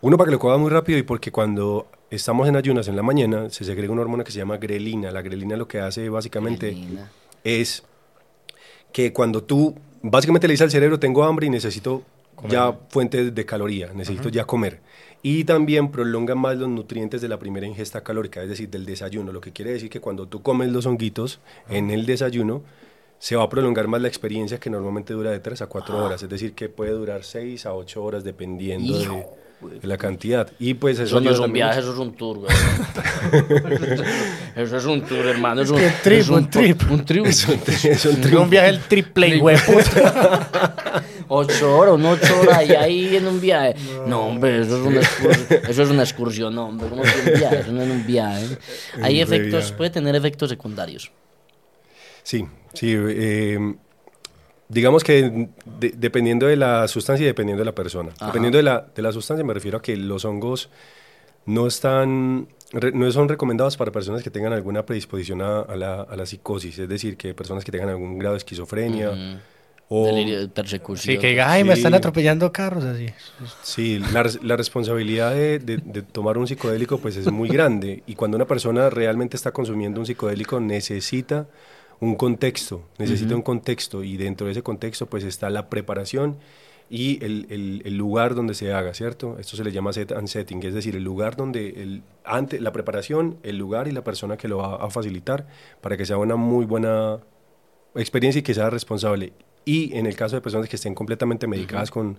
Uno 0.00 0.16
para 0.16 0.28
que 0.28 0.32
lo 0.32 0.38
coja 0.38 0.56
muy 0.56 0.70
rápido 0.70 0.98
y 0.98 1.02
porque 1.02 1.30
cuando 1.30 1.86
estamos 2.10 2.48
en 2.48 2.56
ayunas 2.56 2.88
en 2.88 2.96
la 2.96 3.02
mañana 3.02 3.50
se 3.50 3.64
segrega 3.64 3.92
una 3.92 4.02
hormona 4.02 4.24
que 4.24 4.32
se 4.32 4.38
llama 4.38 4.56
grelina. 4.56 5.10
La 5.10 5.22
grelina 5.22 5.56
lo 5.56 5.68
que 5.68 5.80
hace 5.80 6.08
básicamente 6.08 6.70
Grelina. 6.70 7.10
es 7.44 7.84
que 8.92 9.12
cuando 9.12 9.42
tú 9.44 9.74
básicamente 10.04 10.46
le 10.46 10.52
dices 10.52 10.64
al 10.64 10.70
cerebro 10.70 10.98
tengo 10.98 11.24
hambre 11.24 11.46
y 11.46 11.50
necesito 11.50 12.02
ya 12.48 12.72
fuentes 12.90 13.34
de 13.34 13.46
caloría, 13.46 13.92
necesito 13.94 14.28
ya 14.28 14.44
comer. 14.44 14.80
Y 15.22 15.44
también 15.44 15.90
prolonga 15.90 16.34
más 16.34 16.58
los 16.58 16.68
nutrientes 16.68 17.22
de 17.22 17.28
la 17.28 17.38
primera 17.38 17.66
ingesta 17.66 18.02
calórica, 18.02 18.42
es 18.42 18.48
decir, 18.48 18.68
del 18.68 18.84
desayuno, 18.84 19.32
lo 19.32 19.40
que 19.40 19.52
quiere 19.52 19.72
decir 19.72 19.88
que 19.88 20.00
cuando 20.00 20.28
tú 20.28 20.42
comes 20.42 20.70
los 20.70 20.84
honguitos 20.84 21.40
en 21.70 21.90
el 21.90 22.04
desayuno, 22.04 22.62
se 23.18 23.36
va 23.36 23.44
a 23.44 23.48
prolongar 23.48 23.88
más 23.88 24.02
la 24.02 24.08
experiencia 24.08 24.60
que 24.60 24.68
normalmente 24.68 25.14
dura 25.14 25.30
de 25.30 25.40
3 25.40 25.62
a 25.62 25.66
4 25.66 26.04
horas, 26.04 26.22
es 26.22 26.28
decir, 26.28 26.52
que 26.52 26.68
puede 26.68 26.90
durar 26.90 27.24
6 27.24 27.64
a 27.64 27.72
8 27.72 28.04
horas 28.04 28.24
dependiendo 28.24 29.00
Hijo. 29.00 29.14
de 29.14 29.26
la 29.82 29.96
cantidad. 29.96 30.50
Y 30.58 30.74
pues 30.74 30.98
eso 30.98 31.18
Eso 31.18 31.20
no 31.20 31.30
es 31.30 31.38
un 31.38 31.52
viaje, 31.52 31.80
eso 31.80 31.92
es 31.92 31.98
un 31.98 32.14
tour, 32.14 32.38
güey. 32.38 32.52
eso 34.56 34.76
es 34.76 34.84
un 34.84 35.02
tour, 35.02 35.26
hermano. 35.26 35.62
Es 35.62 35.70
un, 35.70 35.78
que 35.78 35.90
trip, 36.02 36.20
es 36.20 36.28
un 36.28 36.50
trip. 36.50 36.82
Un 36.90 37.04
trip. 37.04 37.26
Es 37.26 37.48
un, 37.48 37.60
es 37.66 38.04
un 38.32 38.50
viaje 38.50 38.68
el 38.68 38.80
triple, 38.80 39.38
güey. 39.38 39.56
Ocho 41.28 41.78
horas, 41.78 41.94
un 41.94 42.04
ocho 42.04 42.40
horas 42.40 42.68
y 42.68 42.72
ahí 42.74 43.16
en 43.16 43.26
un 43.26 43.40
viaje. 43.40 43.74
No, 44.06 44.26
hombre, 44.26 44.60
eso 44.60 44.78
es 44.78 44.86
una 44.86 45.00
excursión, 45.00 45.60
eso 45.68 45.82
es 45.82 45.90
una 45.90 46.02
excursión, 46.02 46.54
no, 46.54 46.66
hombre. 46.66 46.88
¿Cómo 46.88 47.02
que 47.02 47.08
un 47.32 47.38
viaje? 47.38 47.60
Eso 47.60 47.72
no 47.72 47.82
es 47.82 47.90
un 47.90 48.06
viaje. 48.06 48.58
Hay 49.00 49.16
Un 49.16 49.22
efectos, 49.22 49.60
viaje. 49.62 49.74
puede 49.74 49.90
tener 49.90 50.14
efectos 50.14 50.50
secundarios. 50.50 51.10
Sí, 52.22 52.46
sí. 52.74 52.94
eh, 52.94 53.74
digamos 54.74 55.02
que 55.04 55.48
de- 55.80 55.94
dependiendo 55.96 56.46
de 56.46 56.56
la 56.56 56.86
sustancia 56.88 57.24
y 57.24 57.26
dependiendo 57.26 57.60
de 57.60 57.66
la 57.66 57.74
persona. 57.74 58.10
Ajá. 58.16 58.26
Dependiendo 58.26 58.58
de 58.58 58.64
la, 58.64 58.86
de 58.94 59.02
la 59.02 59.12
sustancia 59.12 59.44
me 59.44 59.54
refiero 59.54 59.78
a 59.78 59.82
que 59.82 59.96
los 59.96 60.24
hongos 60.24 60.68
no 61.46 61.66
están, 61.66 62.48
re- 62.72 62.92
no 62.92 63.10
son 63.12 63.28
recomendados 63.28 63.76
para 63.76 63.92
personas 63.92 64.22
que 64.22 64.30
tengan 64.30 64.52
alguna 64.52 64.84
predisposición 64.84 65.40
a, 65.42 65.60
a 65.60 65.76
la, 65.76 66.02
a 66.02 66.16
la 66.16 66.26
psicosis, 66.26 66.78
es 66.78 66.88
decir, 66.88 67.16
que 67.16 67.34
personas 67.34 67.64
que 67.64 67.70
tengan 67.72 67.88
algún 67.90 68.18
grado 68.18 68.34
de 68.34 68.38
esquizofrenia 68.38 69.40
o... 69.88 70.06
Delirio 70.06 70.48
persecución. 70.48 71.14
Sí, 71.16 71.20
que 71.20 71.28
diga, 71.28 71.52
ay, 71.52 71.62
me 71.62 71.74
Sí. 71.74 71.80
están 71.80 71.92
atropellando 71.92 72.50
carros 72.50 72.84
así. 72.84 73.06
Sí, 73.62 73.98
la, 74.12 74.24
la 74.42 74.56
responsabilidad 74.56 75.34
de, 75.34 75.58
de- 75.58 75.76
de 75.76 76.00
tomar 76.02 76.38
un 76.38 76.46
psicodélico 76.46 76.96
pues 76.98 77.16
es 77.18 77.30
muy 77.30 77.50
grande 77.50 78.02
y 78.06 78.14
cuando 78.14 78.36
una 78.38 78.46
persona 78.46 78.88
realmente 78.88 79.36
está 79.36 79.52
consumiendo 79.52 80.00
un 80.00 80.06
psicodélico 80.06 80.58
necesita 80.60 81.46
un 82.04 82.16
contexto, 82.16 82.82
necesita 82.98 83.34
un 83.34 83.42
contexto 83.42 84.02
y 84.02 84.16
dentro 84.16 84.46
de 84.46 84.52
ese 84.52 84.62
contexto 84.62 85.06
pues 85.06 85.24
está 85.24 85.50
la 85.50 85.68
preparación 85.68 86.36
y 86.90 87.24
el, 87.24 87.46
el, 87.84 87.96
lugar 87.96 88.34
donde 88.34 88.54
se 88.54 88.72
haga, 88.72 88.92
¿cierto? 88.94 89.36
Esto 89.38 89.56
se 89.56 89.64
le 89.64 89.72
llama 89.72 89.92
set 89.92 90.12
and 90.12 90.28
setting, 90.28 90.62
es 90.62 90.74
decir, 90.74 90.94
el 90.94 91.02
lugar 91.02 91.34
donde, 91.34 91.82
el, 91.82 92.02
ante, 92.24 92.60
la 92.60 92.72
preparación, 92.72 93.38
el 93.42 93.56
lugar 93.56 93.88
y 93.88 93.92
la 93.92 94.04
persona 94.04 94.36
que 94.36 94.48
lo 94.48 94.58
va 94.58 94.76
a 94.76 94.90
facilitar 94.90 95.46
para 95.80 95.96
que 95.96 96.04
sea 96.04 96.18
una 96.18 96.36
muy 96.36 96.66
buena 96.66 97.20
experiencia 97.94 98.40
y 98.40 98.42
que 98.42 98.54
sea 98.54 98.68
responsable. 98.70 99.32
Y 99.64 99.96
en 99.96 100.06
el 100.06 100.14
caso 100.14 100.36
de 100.36 100.42
personas 100.42 100.68
que 100.68 100.76
estén 100.76 100.94
completamente 100.94 101.46
medicadas 101.46 101.90
con 101.90 102.18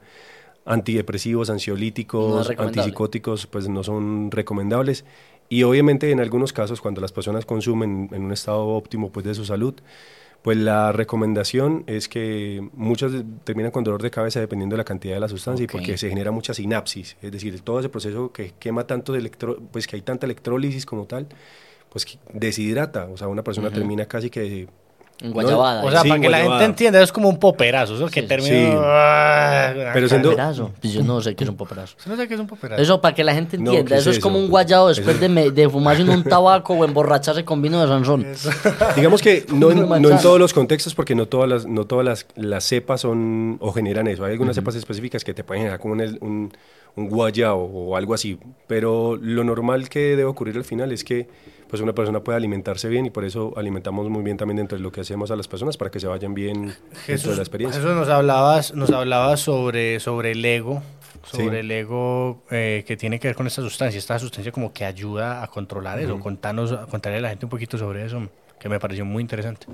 antidepresivos, 0.65 1.51
ansiolíticos, 1.51 2.49
antipsicóticos, 2.57 3.45
pues 3.45 3.69
no 3.69 3.83
son 3.83 4.31
recomendables. 4.31 5.05
Y 5.49 5.63
obviamente 5.63 6.11
en 6.11 6.19
algunos 6.19 6.53
casos, 6.53 6.81
cuando 6.81 7.01
las 7.01 7.11
personas 7.11 7.45
consumen 7.45 8.09
en 8.11 8.23
un 8.23 8.31
estado 8.31 8.67
óptimo 8.67 9.11
pues, 9.11 9.25
de 9.25 9.35
su 9.35 9.45
salud, 9.45 9.75
pues 10.41 10.57
la 10.57 10.91
recomendación 10.91 11.83
es 11.87 12.07
que 12.07 12.67
muchos 12.73 13.11
terminan 13.43 13.71
con 13.71 13.83
dolor 13.83 14.03
de 14.03 14.11
cabeza 14.11 14.39
dependiendo 14.39 14.75
de 14.75 14.77
la 14.77 14.83
cantidad 14.83 15.15
de 15.15 15.19
la 15.19 15.27
sustancia 15.27 15.63
y 15.63 15.67
porque 15.67 15.97
se 15.97 16.07
genera 16.07 16.29
mucha 16.29 16.53
sinapsis, 16.53 17.17
es 17.19 17.31
decir, 17.31 17.59
todo 17.61 17.79
ese 17.79 17.89
proceso 17.89 18.31
que 18.31 18.53
quema 18.59 18.85
tanto 18.85 19.13
de 19.13 19.19
electro, 19.19 19.57
pues 19.71 19.87
que 19.87 19.95
hay 19.95 20.03
tanta 20.03 20.27
electrólisis 20.27 20.85
como 20.85 21.05
tal, 21.05 21.27
pues 21.89 22.05
deshidrata, 22.31 23.05
o 23.05 23.17
sea, 23.17 23.27
una 23.27 23.43
persona 23.43 23.71
termina 23.71 24.05
casi 24.05 24.29
que 24.29 24.67
guayabada. 25.21 25.83
o 25.83 25.91
sea, 25.91 26.03
para 26.03 26.19
que 26.19 26.29
la 26.29 26.39
gente 26.39 26.63
entienda, 26.65 27.01
es 27.01 27.11
como 27.11 27.29
un 27.29 27.37
poperazo. 27.37 27.95
Eso 27.95 28.07
que 28.07 28.23
termina. 28.23 28.73
Ah, 28.75 29.91
Pero 29.93 30.09
siendo. 30.09 30.29
Poperazo. 30.29 30.71
Pues 30.81 30.93
yo 30.93 31.03
no 31.03 31.21
sé 31.21 31.35
qué 31.35 31.43
es 31.43 31.49
un 31.49 31.55
poperazo. 31.55 31.95
no 32.05 32.15
sé 32.15 32.27
qué 32.27 32.33
es 32.33 32.39
un 32.39 32.47
poperazo. 32.47 32.81
Eso 32.81 33.01
para 33.01 33.15
que 33.15 33.23
la 33.23 33.33
gente 33.33 33.57
entienda. 33.57 33.97
eso 33.97 34.09
es, 34.09 34.19
como 34.19 34.37
un 34.39 34.49
guayado 34.49 34.89
después 34.89 35.19
de, 35.19 35.51
de 35.51 35.69
fumarse 35.69 36.03
un 36.03 36.23
tabaco 36.23 36.73
o 36.73 36.85
emborracharse 36.85 37.45
con 37.45 37.61
vino 37.61 37.81
de 37.81 37.87
Sansón. 37.87 38.25
Digamos 38.95 39.21
que 39.21 39.45
no 39.53 39.71
en, 39.71 39.87
no 39.89 40.09
en, 40.09 40.19
todos 40.19 40.39
los 40.39 40.53
contextos, 40.53 40.95
porque 40.95 41.15
no 41.15 41.27
todas 41.27 41.49
las, 41.49 41.65
no 41.65 41.85
todas 41.85 42.05
las, 42.05 42.25
las 42.35 42.63
cepas 42.63 43.01
son 43.01 43.57
o 43.59 43.71
generan 43.71 44.07
eso. 44.07 44.25
Hay 44.25 44.33
algunas 44.33 44.55
cepas 44.55 44.75
específicas 44.75 45.23
que 45.23 45.33
te 45.33 45.43
pueden 45.43 45.63
generar 45.63 45.79
como 45.79 45.93
un, 45.93 46.01
un, 46.21 46.53
un 46.95 47.09
guayao 47.09 47.59
o 47.59 47.95
algo 47.95 48.13
así. 48.13 48.37
Pero 48.67 49.17
lo 49.21 49.43
normal 49.43 49.89
que 49.89 49.99
debe 49.99 50.25
ocurrir 50.25 50.57
al 50.57 50.65
final 50.65 50.91
es 50.91 51.03
que 51.03 51.27
pues 51.75 51.83
una 51.83 51.93
persona 51.93 52.23
puede 52.23 52.37
alimentarse 52.37 52.87
bien 52.87 53.05
y 53.05 53.09
por 53.09 53.25
eso 53.25 53.51
alimentamos 53.57 54.09
muy 54.09 54.23
bien 54.23 54.37
también 54.37 54.55
dentro 54.55 54.77
de 54.77 54.81
lo 54.81 54.93
que 54.93 55.01
hacemos 55.01 55.29
a 55.29 55.35
las 55.35 55.49
personas 55.49 55.75
para 55.75 55.91
que 55.91 55.99
se 55.99 56.07
vayan 56.07 56.33
bien 56.33 56.73
dentro 57.05 57.31
de 57.31 57.35
la 57.35 57.41
experiencia. 57.41 57.81
Eso 57.81 57.93
nos 57.93 58.07
hablabas, 58.07 58.73
nos 58.73 58.91
hablabas 58.91 59.41
sobre, 59.41 59.99
sobre 59.99 60.31
el 60.31 60.45
ego, 60.45 60.81
sobre 61.25 61.59
el 61.59 61.69
ego 61.69 62.43
eh, 62.49 62.85
que 62.87 62.95
tiene 62.95 63.19
que 63.19 63.27
ver 63.27 63.35
con 63.35 63.45
esta 63.45 63.61
sustancia, 63.61 63.97
esta 63.97 64.17
sustancia 64.19 64.53
como 64.53 64.71
que 64.71 64.85
ayuda 64.85 65.43
a 65.43 65.47
controlar 65.47 65.99
eso. 65.99 66.17
Contanos, 66.17 66.71
contarle 66.89 67.17
a 67.17 67.21
la 67.21 67.29
gente 67.29 67.45
un 67.45 67.49
poquito 67.49 67.77
sobre 67.77 68.05
eso, 68.05 68.25
que 68.57 68.69
me 68.69 68.79
pareció 68.79 69.03
muy 69.03 69.19
interesante. 69.19 69.67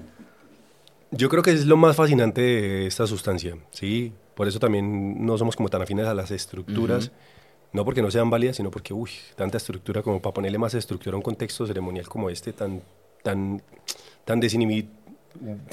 Yo 1.12 1.30
creo 1.30 1.44
que 1.44 1.52
es 1.52 1.68
lo 1.68 1.78
más 1.78 1.96
fascinante 1.96 2.42
de 2.42 2.88
esta 2.88 3.06
sustancia, 3.06 3.58
¿sí? 3.70 4.12
Por 4.34 4.48
eso 4.48 4.58
también 4.58 5.24
no 5.24 5.38
somos 5.38 5.56
como 5.56 5.70
tan 5.70 5.84
afines 5.84 6.08
a 6.08 6.16
las 6.16 6.32
estructuras. 6.32 7.12
No 7.74 7.86
porque 7.86 8.02
no 8.02 8.12
sean 8.12 8.30
válidas, 8.30 8.58
sino 8.58 8.70
porque, 8.70 8.94
uy, 8.94 9.12
tanta 9.36 9.58
estructura 9.58 10.02
como 10.02 10.22
para 10.22 10.34
ponerle 10.34 10.58
más 10.58 10.74
estructura 10.74 11.16
a 11.16 11.18
un 11.18 11.24
contexto 11.24 11.66
ceremonial 11.66 12.08
como 12.08 12.30
este, 12.30 12.52
tan, 12.52 12.82
tan, 13.24 13.62
tan 14.26 14.40
desinhibido, 14.40 14.90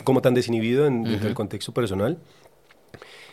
como 0.05 0.23
tan 0.23 0.35
desinhibido 0.35 0.87
en, 0.87 1.07
el 1.07 1.35
contexto 1.35 1.73
personal. 1.73 2.19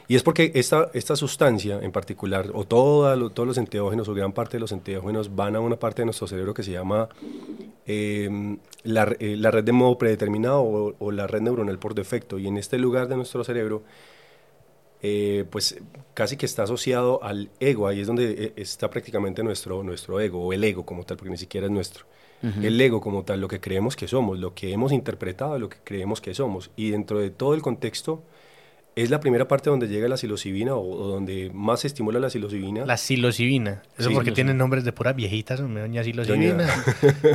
Y 0.07 0.15
es 0.15 0.23
porque 0.23 0.51
esta, 0.55 0.89
esta 0.93 1.15
sustancia 1.15 1.79
en 1.81 1.91
particular, 1.91 2.51
o 2.53 2.65
todos 2.65 3.31
los 3.47 3.57
enteógenos, 3.57 4.07
o 4.07 4.13
gran 4.13 4.33
parte 4.33 4.57
de 4.57 4.61
los 4.61 4.71
enteógenos, 4.71 5.35
van 5.35 5.55
a 5.55 5.59
una 5.59 5.77
parte 5.77 6.01
de 6.01 6.05
nuestro 6.05 6.27
cerebro 6.27 6.53
que 6.53 6.63
se 6.63 6.71
llama 6.71 7.09
em, 7.85 8.57
la, 8.83 9.15
eh, 9.19 9.35
la, 9.35 9.49
red 9.49 9.63
de 9.63 9.71
modo 9.71 9.97
predeterminado 9.97 10.61
o, 10.61 10.95
o, 10.99 11.11
la 11.11 11.25
red 11.25 11.41
neuronal 11.41 11.79
por 11.79 11.95
defecto. 11.95 12.37
Y 12.37 12.47
en 12.47 12.57
este 12.57 12.77
lugar 12.77 13.07
de 13.07 13.15
nuestro 13.15 13.43
cerebro 13.43 13.83
eh, 15.07 15.45
pues 15.51 15.77
casi 16.15 16.35
que 16.35 16.47
está 16.47 16.63
asociado 16.63 17.23
al 17.23 17.51
ego, 17.59 17.87
ahí 17.87 18.01
es 18.01 18.07
donde 18.07 18.31
eh, 18.31 18.53
está 18.55 18.89
prácticamente 18.89 19.43
nuestro, 19.43 19.83
nuestro 19.83 20.19
ego, 20.19 20.43
o 20.43 20.51
el 20.51 20.63
ego 20.63 20.83
como 20.83 21.03
tal, 21.03 21.17
porque 21.17 21.29
ni 21.29 21.37
siquiera 21.37 21.67
es 21.67 21.71
nuestro. 21.71 22.05
El 22.61 22.79
ego 22.79 23.01
como 23.01 23.23
tal, 23.23 23.41
lo 23.41 23.47
que 23.47 23.59
creemos 23.59 23.95
que 23.95 24.07
somos, 24.07 24.37
lo 24.37 24.53
que 24.53 24.71
hemos 24.71 24.91
interpretado, 24.91 25.57
lo 25.57 25.67
que 25.67 25.77
creemos 25.83 26.21
que 26.21 26.35
somos. 26.35 26.69
Y 26.75 26.91
dentro 26.91 27.19
de 27.19 27.31
todo 27.31 27.55
el 27.55 27.63
contexto 27.63 28.23
es 28.95 29.09
la 29.09 29.19
primera 29.19 29.47
parte 29.47 29.69
donde 29.69 29.87
llega 29.87 30.07
la 30.07 30.15
psilocibina 30.15 30.73
o, 30.75 31.07
donde 31.07 31.51
más 31.53 31.81
se 31.81 31.87
estimula 31.87 32.17
la 32.19 32.29
psilocibina. 32.29 32.85
La 32.85 32.95
psilocibina. 32.95 33.83
Eso 33.97 34.09
porque 34.11 34.31
tienen 34.31 34.57
nombres 34.57 34.85
de 34.85 34.93
puras 34.93 35.15
viejitas, 35.15 35.59
doña 35.59 36.01
psilocibina, 36.01 36.65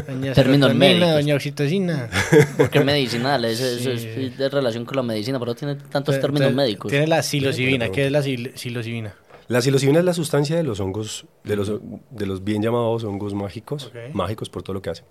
doña 0.06 0.32
Términos 0.34 0.74
médicos. 0.74 1.10
doña 1.12 1.34
oxitocina. 1.34 2.08
Porque 2.56 2.80
medicinal, 2.80 3.44
es, 3.44 3.60
es, 3.60 4.38
de 4.38 4.48
relación 4.48 4.86
con 4.86 4.96
la 4.96 5.02
medicina, 5.02 5.38
pero 5.38 5.54
tiene 5.54 5.74
tantos 5.76 6.18
términos 6.18 6.52
médicos. 6.54 6.90
Tiene 6.90 7.06
la 7.06 7.22
psilocibina. 7.22 7.90
¿Qué 7.90 8.06
es 8.06 8.12
la 8.12 8.22
psilocibina? 8.22 9.14
La 9.48 9.60
psilocibina 9.60 9.98
es 9.98 10.04
la 10.04 10.14
sustancia 10.14 10.56
de 10.56 10.62
los 10.62 10.80
hongos, 10.80 11.26
de 11.44 11.56
los, 11.56 11.72
de 12.10 12.26
los 12.26 12.44
bien 12.44 12.62
llamados 12.62 13.04
hongos 13.04 13.34
mágicos, 13.34 13.92
mágicos 14.12 14.48
por 14.48 14.62
todo 14.62 14.74
lo 14.74 14.82
que 14.82 14.90
hacen. 14.90 15.04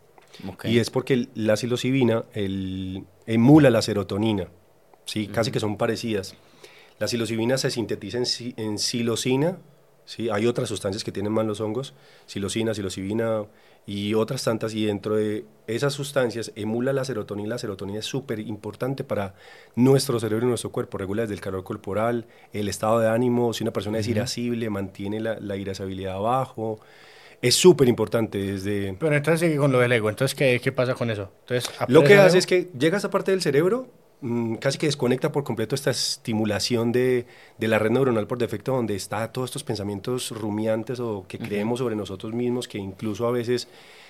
Y 0.64 0.80
es 0.80 0.90
porque 0.90 1.28
la 1.36 1.58
psilocibina 1.58 2.24
el, 2.34 3.04
emula 3.28 3.70
la 3.70 3.82
serotonina. 3.82 4.48
¿Sí? 5.10 5.28
casi 5.28 5.52
que 5.52 5.60
son 5.60 5.78
parecidas. 5.78 6.36
La 7.00 7.08
psilocibina 7.08 7.58
se 7.58 7.72
sintetiza 7.72 8.20
en, 8.20 8.26
en 8.58 8.78
psilocina, 8.78 9.58
¿sí? 10.06 10.30
hay 10.30 10.46
otras 10.46 10.70
sustancias 10.70 11.04
que 11.04 11.12
tienen 11.12 11.32
más 11.32 11.46
los 11.46 11.62
hongos, 11.62 11.94
psilocina, 12.28 12.74
psilocibina 12.74 13.46
y 13.88 14.14
otras 14.14 14.44
tantas, 14.44 14.76
y 14.76 14.86
dentro 14.86 15.16
de 15.16 15.46
esas 15.66 15.94
sustancias 15.94 16.52
emula 16.56 16.94
la 16.94 17.06
serotonina. 17.06 17.50
La 17.50 17.58
serotonina 17.58 18.00
es 18.00 18.06
súper 18.06 18.40
importante 18.40 19.04
para 19.04 19.34
nuestro 19.76 20.20
cerebro 20.20 20.46
y 20.46 20.50
nuestro 20.50 20.72
cuerpo, 20.72 21.00
regula 21.00 21.24
desde 21.24 21.34
el 21.34 21.42
calor 21.42 21.64
corporal, 21.64 22.28
el 22.54 22.68
estado 22.70 23.00
de 23.00 23.10
ánimo, 23.10 23.54
si 23.54 23.64
una 23.64 23.74
persona 23.74 23.98
es 23.98 24.08
irascible, 24.08 24.70
mantiene 24.70 25.20
la, 25.20 25.40
la 25.40 25.56
irascibilidad 25.56 26.16
abajo, 26.16 26.80
es 27.42 27.56
súper 27.56 27.88
importante 27.88 28.38
desde... 28.38 28.96
Pero 29.00 29.16
entonces 29.16 29.40
sigue 29.40 29.58
con 29.58 29.72
lo 29.72 29.80
del 29.80 29.92
ego, 29.94 30.10
entonces 30.10 30.36
¿qué, 30.36 30.60
qué 30.62 30.72
pasa 30.72 30.94
con 30.94 31.10
eso? 31.10 31.32
Entonces, 31.42 31.74
lo 31.88 32.04
que 32.04 32.16
hace 32.18 32.38
es 32.38 32.46
que 32.46 32.70
llega 32.78 32.98
a 32.98 33.00
esa 33.00 33.10
parte 33.10 33.32
del 33.32 33.42
cerebro 33.42 33.88
Mm, 34.22 34.56
casi 34.56 34.78
que 34.78 34.88
desconecta 34.88 35.32
por 35.32 35.46
completo 35.46 35.76
esta 35.76 35.92
estimulación 35.92 36.92
de, 36.92 37.26
de, 37.58 37.68
la 37.70 37.80
red 37.80 37.90
neuronal 37.92 38.28
por 38.28 38.38
defecto, 38.38 38.74
donde 38.74 38.96
está 38.96 39.32
todos 39.32 39.50
estos 39.50 39.64
pensamientos 39.64 40.32
rumiantes 40.32 41.00
o 41.00 41.26
que 41.28 41.40
creemos 41.40 41.80
sobre 41.80 41.96
nosotros 41.96 42.34
mismos, 42.34 42.68
que 42.68 42.78
incluso 42.78 43.26
a 43.28 43.32
veces 43.32 43.70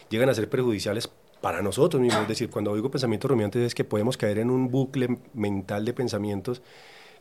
llegan 0.09 0.29
a 0.29 0.33
ser 0.33 0.49
perjudiciales 0.49 1.09
para 1.41 1.61
nosotros 1.61 2.01
mismos. 2.01 2.23
Es 2.23 2.27
decir, 2.27 2.49
cuando 2.49 2.73
digo 2.75 2.89
pensamientos 2.89 3.29
rumiantes 3.29 3.61
es 3.61 3.75
que 3.75 3.83
podemos 3.83 4.17
caer 4.17 4.39
en 4.39 4.49
un 4.49 4.71
bucle 4.71 5.19
mental 5.35 5.85
de 5.85 5.93
pensamientos 5.93 6.61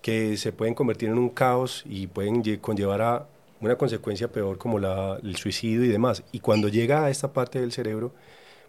que 0.00 0.36
se 0.38 0.52
pueden 0.52 0.74
convertir 0.74 1.10
en 1.10 1.18
un 1.18 1.28
caos 1.28 1.84
y 1.86 2.06
pueden 2.06 2.42
conllevar 2.58 3.02
a 3.02 3.26
una 3.60 3.76
consecuencia 3.76 4.28
peor 4.28 4.56
como 4.58 4.78
la, 4.78 5.18
el 5.22 5.36
suicidio 5.36 5.84
y 5.84 5.88
demás. 5.88 6.22
Y 6.32 6.40
cuando 6.40 6.68
llega 6.68 7.04
a 7.04 7.10
esta 7.10 7.32
parte 7.32 7.60
del 7.60 7.72
cerebro, 7.72 8.12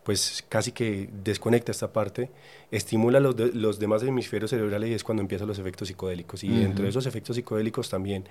pues 0.10 0.43
casi 0.50 0.72
que 0.72 1.08
desconecta 1.24 1.72
esta 1.72 1.93
parte, 1.93 2.32
estimula 2.72 3.19
los, 3.19 3.36
los 3.54 3.78
demás 3.78 4.02
hemisferios 4.02 4.50
cerebrales 4.50 4.89
y 4.89 4.93
es 4.95 5.04
cuando 5.04 5.22
empiezan 5.22 5.48
los 5.48 5.60
efectos 5.60 5.88
psicodélicos. 5.88 6.43
Y 6.43 6.50
dentro 6.50 6.84
de 6.84 6.89
esos 6.89 7.06
efectos 7.06 7.36
psicodélicos 7.36 7.91
también 7.91 8.28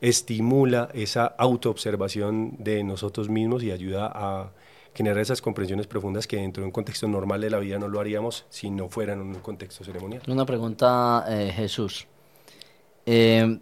estimula 0.00 0.88
esa 0.94 1.26
autoobservación 1.26 2.56
de 2.58 2.82
nosotros 2.82 3.28
mismos 3.28 3.62
y 3.62 3.70
ayuda 3.70 4.10
a 4.12 4.50
generar 4.94 5.20
esas 5.20 5.40
comprensiones 5.40 5.86
profundas 5.86 6.26
que 6.26 6.38
dentro 6.38 6.62
de 6.62 6.66
un 6.66 6.72
contexto 6.72 7.06
normal 7.06 7.40
de 7.40 7.50
la 7.50 7.60
vida 7.60 7.78
no 7.78 7.86
lo 7.86 8.00
haríamos 8.00 8.44
si 8.48 8.68
no 8.70 8.88
fuera 8.88 9.12
en 9.12 9.20
un 9.20 9.34
contexto 9.36 9.84
ceremonial. 9.84 10.22
Una 10.26 10.44
pregunta, 10.44 11.24
eh, 11.28 11.52
Jesús. 11.54 12.08
Eh, 13.06 13.60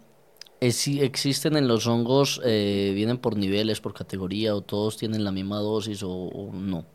¿Existen 0.59 1.57
en 1.57 1.67
los 1.67 1.85
hongos, 1.85 2.41
eh, 2.43 2.91
vienen 2.95 3.19
por 3.19 3.37
niveles, 3.37 3.81
por 3.81 3.93
categoría, 3.93 4.55
o 4.55 4.61
todos 4.61 4.97
tienen 4.97 5.23
la 5.23 5.31
misma 5.31 5.59
dosis 5.59 6.01
o 6.01 6.49
no? 6.51 6.85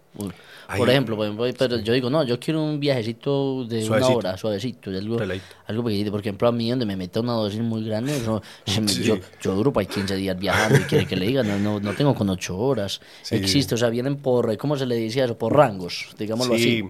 Por 0.76 0.90
ejemplo, 0.90 1.16
pero 1.16 1.78
yo 1.78 1.92
digo, 1.92 2.10
no, 2.10 2.24
yo 2.24 2.40
quiero 2.40 2.62
un 2.62 2.80
viajecito 2.80 3.64
de 3.64 3.88
una 3.88 4.06
hora, 4.08 4.36
suavecito, 4.36 4.90
algo, 4.90 5.18
algo 5.66 5.84
pequeñito. 5.84 6.10
Por 6.10 6.20
ejemplo, 6.20 6.48
a 6.48 6.52
mí 6.52 6.70
donde 6.70 6.86
me 6.86 6.96
mete 6.96 7.20
una 7.20 7.34
dosis 7.34 7.60
muy 7.60 7.84
grande, 7.84 8.20
yo, 9.02 9.18
yo, 9.40 9.54
duro 9.54 9.72
para 9.72 9.86
15 9.86 10.16
días 10.16 10.38
viajando 10.38 10.80
y 10.80 10.82
quiere 10.82 11.06
que 11.06 11.16
le 11.16 11.26
diga, 11.26 11.42
no, 11.42 11.78
no, 11.78 11.94
tengo 11.94 12.14
con 12.14 12.28
8 12.28 12.56
horas. 12.56 13.00
Existe, 13.30 13.74
o 13.74 13.78
sea, 13.78 13.90
vienen 13.90 14.16
por, 14.16 14.56
¿cómo 14.56 14.76
se 14.76 14.86
le 14.86 14.96
dice 14.96 15.22
eso? 15.22 15.38
Por 15.38 15.54
rangos, 15.54 16.14
digámoslo 16.18 16.54
así. 16.54 16.84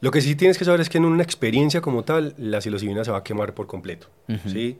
Lo 0.00 0.10
que 0.10 0.22
sí 0.22 0.34
tienes 0.34 0.56
que 0.56 0.64
saber 0.64 0.80
es 0.80 0.88
que 0.88 0.96
en 0.96 1.04
una 1.04 1.22
experiencia 1.22 1.82
como 1.82 2.04
tal, 2.04 2.34
la 2.38 2.62
psilocibina 2.62 3.04
se 3.04 3.10
va 3.10 3.18
a 3.18 3.24
quemar 3.24 3.54
por 3.54 3.66
completo, 3.66 4.06
¿sí? 4.46 4.78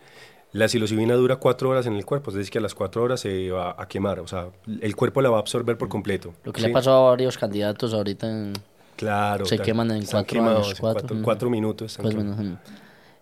La 0.52 0.68
psilocibina 0.68 1.14
dura 1.14 1.36
cuatro 1.36 1.70
horas 1.70 1.86
en 1.86 1.94
el 1.94 2.04
cuerpo, 2.04 2.30
es 2.30 2.36
decir, 2.36 2.50
que 2.50 2.58
a 2.58 2.60
las 2.60 2.74
cuatro 2.74 3.02
horas 3.02 3.20
se 3.20 3.50
va 3.50 3.76
a 3.78 3.86
quemar, 3.86 4.18
o 4.18 4.26
sea, 4.26 4.48
el 4.80 4.96
cuerpo 4.96 5.22
la 5.22 5.30
va 5.30 5.36
a 5.36 5.40
absorber 5.40 5.78
por 5.78 5.88
completo. 5.88 6.34
Lo 6.44 6.52
que 6.52 6.60
le 6.60 6.68
ha 6.68 6.72
pasado 6.72 7.06
a 7.06 7.10
varios 7.10 7.38
candidatos 7.38 7.94
ahorita 7.94 8.28
en... 8.28 8.52
Claro. 8.96 9.46
Se 9.46 9.58
queman 9.58 9.92
en 9.92 10.04
cuatro, 10.04 10.44
años, 10.44 10.74
cuatro, 11.22 11.48
minutos. 11.48 11.98
Pues 12.02 12.14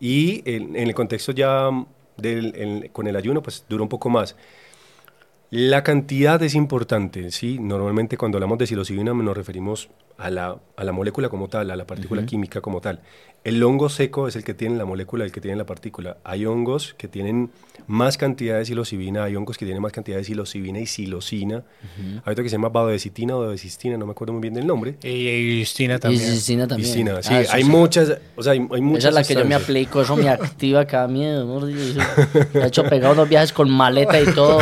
y 0.01 0.43
en, 0.45 0.75
el 0.75 0.95
contexto 0.95 1.33
ya 1.33 1.71
del, 2.17 2.91
con 2.93 3.07
el 3.07 3.15
ayuno, 3.15 3.43
pues 3.43 3.65
dura 3.69 3.83
un 3.83 3.89
poco 3.89 4.09
más. 4.09 4.35
La 5.51 5.83
cantidad 5.83 6.43
es 6.43 6.55
importante, 6.55 7.31
¿sí? 7.31 7.59
Normalmente 7.61 8.17
cuando 8.17 8.37
hablamos 8.37 8.59
de 8.59 8.67
psilocibina 8.67 9.15
nos 9.15 9.37
referimos 9.37 9.89
a 10.19 10.31
la, 10.31 10.57
a 10.77 10.85
la 10.85 10.93
molécula 10.93 11.29
como 11.29 11.49
tal, 11.49 11.71
a 11.71 11.77
la 11.77 11.87
partícula 11.87 12.27
química 12.27 12.61
como 12.61 12.81
tal. 12.81 13.01
El 13.45 13.63
hongo 13.63 13.89
seco 13.89 14.27
es 14.27 14.35
el 14.35 14.43
que 14.43 14.53
tiene 14.53 14.77
la 14.77 14.85
molécula, 14.85 15.25
el 15.25 15.31
que 15.31 15.41
tiene 15.41 15.57
la 15.57 15.65
partícula. 15.65 16.17
Hay 16.25 16.45
hongos 16.45 16.95
que 16.99 17.07
tienen 17.07 17.51
más 17.87 18.19
cantidad 18.19 18.59
de 18.59 18.65
psilocibina, 18.65 19.23
hay 19.25 19.37
hongos 19.37 19.57
que 19.57 19.65
tienen 19.65 19.81
más 19.81 19.93
cantidad 19.93 20.17
de 20.19 20.25
psilocibina 20.25 20.81
y 20.81 20.87
psilocina. 20.87 21.63
Hay 22.25 22.33
otro 22.33 22.43
que 22.43 22.51
se 22.51 22.57
llama 22.57 22.69
badodecitina 22.69 23.37
o 23.37 23.39
badodecistina, 23.41 23.97
no 23.97 24.07
me 24.07 24.11
acuerdo 24.13 24.33
muy 24.35 24.43
bien 24.43 24.55
del 24.55 24.67
nombre. 24.67 24.97
Y, 25.05 25.09
y 25.29 25.61
Justina 25.65 25.95
Y 25.95 25.99
también. 26.01 26.23
Cistina 26.33 26.67
también. 26.67 26.91
Piscina, 26.91 27.23
sí, 27.23 27.33
Ah, 27.33 27.45
hay 27.53 27.63
sí. 27.63 27.69
muchas, 27.71 28.19
o 28.35 28.43
sea, 28.43 28.53
hay, 28.55 28.59
hay 28.59 28.81
muchas 28.81 28.99
Esa 29.05 29.09
es 29.09 29.15
la 29.15 29.23
que 29.25 29.35
yo 29.41 29.45
me 29.49 29.55
aplico, 29.55 30.03
eso 30.03 30.17
me 30.17 30.29
activa 30.29 30.85
cada 30.85 31.07
miedo. 31.07 31.45
¿no? 31.47 31.65
Me 31.65 32.63
ha 32.63 32.67
hecho 32.67 32.83
pegar 32.85 33.13
unos 33.13 33.29
viajes 33.29 33.53
con 33.53 33.71
maleta 33.71 34.21
y 34.21 34.27
todo. 34.35 34.59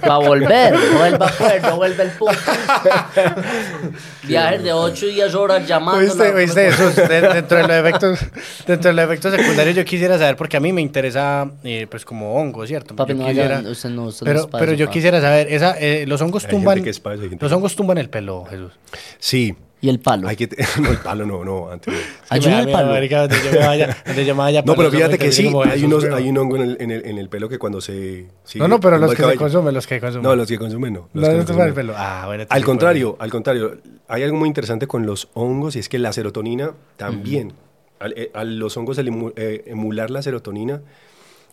Para 0.00 0.18
volver, 0.18 0.72
no 0.72 0.98
vuelva 0.98 1.32
pues, 1.36 1.62
no 1.62 1.76
vuelve 1.76 2.04
el 2.04 2.10
punto. 2.12 2.38
Viajes 4.22 4.62
de 4.62 4.72
8 4.84 5.06
y 5.06 5.14
10 5.14 5.34
horas 5.34 5.66
llamando. 5.68 6.00
¿Oíste, 6.00 6.30
no, 6.30 6.36
oíste 6.36 6.68
no, 6.68 6.88
eso? 6.88 7.02
De- 7.08 7.20
dentro, 7.20 7.56
de 7.58 7.62
los 7.68 7.76
efectos, 7.76 8.18
dentro 8.66 8.90
de 8.90 8.94
los 8.94 9.04
efectos 9.04 9.34
secundarios 9.34 9.76
yo 9.76 9.84
quisiera 9.84 10.18
saber, 10.18 10.36
porque 10.36 10.56
a 10.56 10.60
mí 10.60 10.72
me 10.72 10.80
interesa, 10.80 11.50
eh, 11.64 11.86
pues 11.90 12.04
como 12.04 12.34
hongo, 12.36 12.66
¿cierto? 12.66 12.94
Papi, 12.96 13.12
Yo 13.12 13.18
no, 13.18 13.26
quisiera- 13.28 13.62
ya, 13.62 13.70
usted 13.70 13.88
no, 13.90 14.04
usted 14.04 14.26
no 14.26 14.30
pero 14.30 14.40
es 14.40 14.46
para 14.46 14.60
pero 14.60 14.72
eso, 14.72 14.78
yo 14.80 14.86
pa. 14.86 14.92
quisiera 14.92 15.20
saber, 15.20 15.52
esa, 15.52 15.78
eh, 15.78 16.04
los 16.06 16.20
hongos 16.20 16.46
tumban, 16.46 16.74
gente 16.76 16.84
que 16.84 16.90
es 16.90 17.00
para 17.00 17.16
eso, 17.16 17.24
los 17.38 17.52
hongos 17.52 17.76
tumban 17.76 17.98
el 17.98 18.08
pelo, 18.10 18.44
Jesús. 18.44 18.72
Sí, 19.18 19.54
Y 19.84 19.90
el 19.90 20.00
palo. 20.00 20.26
hay 20.28 20.36
que... 20.36 20.46
te- 20.46 20.64
no, 20.80 20.88
el 20.90 20.96
palo 20.96 21.26
no, 21.26 21.44
no, 21.44 21.70
antes 21.70 21.92
no. 21.92 22.00
Ayuda 22.30 22.60
el 22.62 22.70
palo. 22.72 22.92
Marica, 22.92 23.20
donde 23.28 23.36
yo 23.44 23.50
me 23.52 23.58
vaya, 23.66 23.96
donde 24.06 24.24
yo 24.24 24.34
me 24.34 24.38
vaya 24.38 24.62
No, 24.64 24.74
pero 24.76 24.90
fíjate 24.90 25.18
que 25.18 25.30
sí, 25.30 25.42
hay, 25.66 25.84
unos, 25.84 26.04
un 26.04 26.38
hongo 26.38 26.56
en 26.56 26.62
el, 26.62 26.76
en, 26.80 26.90
el, 26.90 27.04
en 27.06 27.18
el 27.18 27.28
pelo 27.28 27.48
que 27.50 27.58
cuando 27.58 27.82
se... 27.82 28.26
sí, 28.44 28.58
No, 28.58 28.66
no, 28.66 28.80
pero 28.80 28.96
los 28.96 29.14
que 29.14 29.22
se 29.22 29.36
consumen, 29.36 29.74
los 29.74 29.86
que 29.86 30.00
consumen. 30.00 30.22
No, 30.22 30.34
los 30.36 30.48
que 30.48 30.58
consumen 30.58 30.94
no. 30.94 31.08
los 31.12 31.22
No, 31.22 31.30
que 31.30 31.36
no 31.38 31.44
tumban 31.44 31.68
el 31.68 31.74
consumen. 31.74 31.74
pelo. 31.74 31.94
Ah, 31.98 32.22
bueno. 32.26 32.44
Al 32.48 32.64
contrario, 32.64 33.16
al 33.20 33.30
contrario, 33.30 33.76
hay 34.08 34.22
algo 34.22 34.36
muy 34.38 34.48
interesante 34.48 34.86
con 34.86 35.04
los 35.04 35.28
hongos 35.34 35.76
y 35.76 35.80
es 35.80 35.90
que 35.90 35.98
la 35.98 36.14
serotonina 36.14 36.72
también, 36.96 37.52
al, 38.00 38.14
eh, 38.16 38.30
a 38.32 38.44
los 38.44 38.74
hongos 38.78 38.98
al 38.98 39.08
emu- 39.08 39.34
eh, 39.36 39.64
emular 39.66 40.10
la 40.10 40.22
serotonina, 40.22 40.80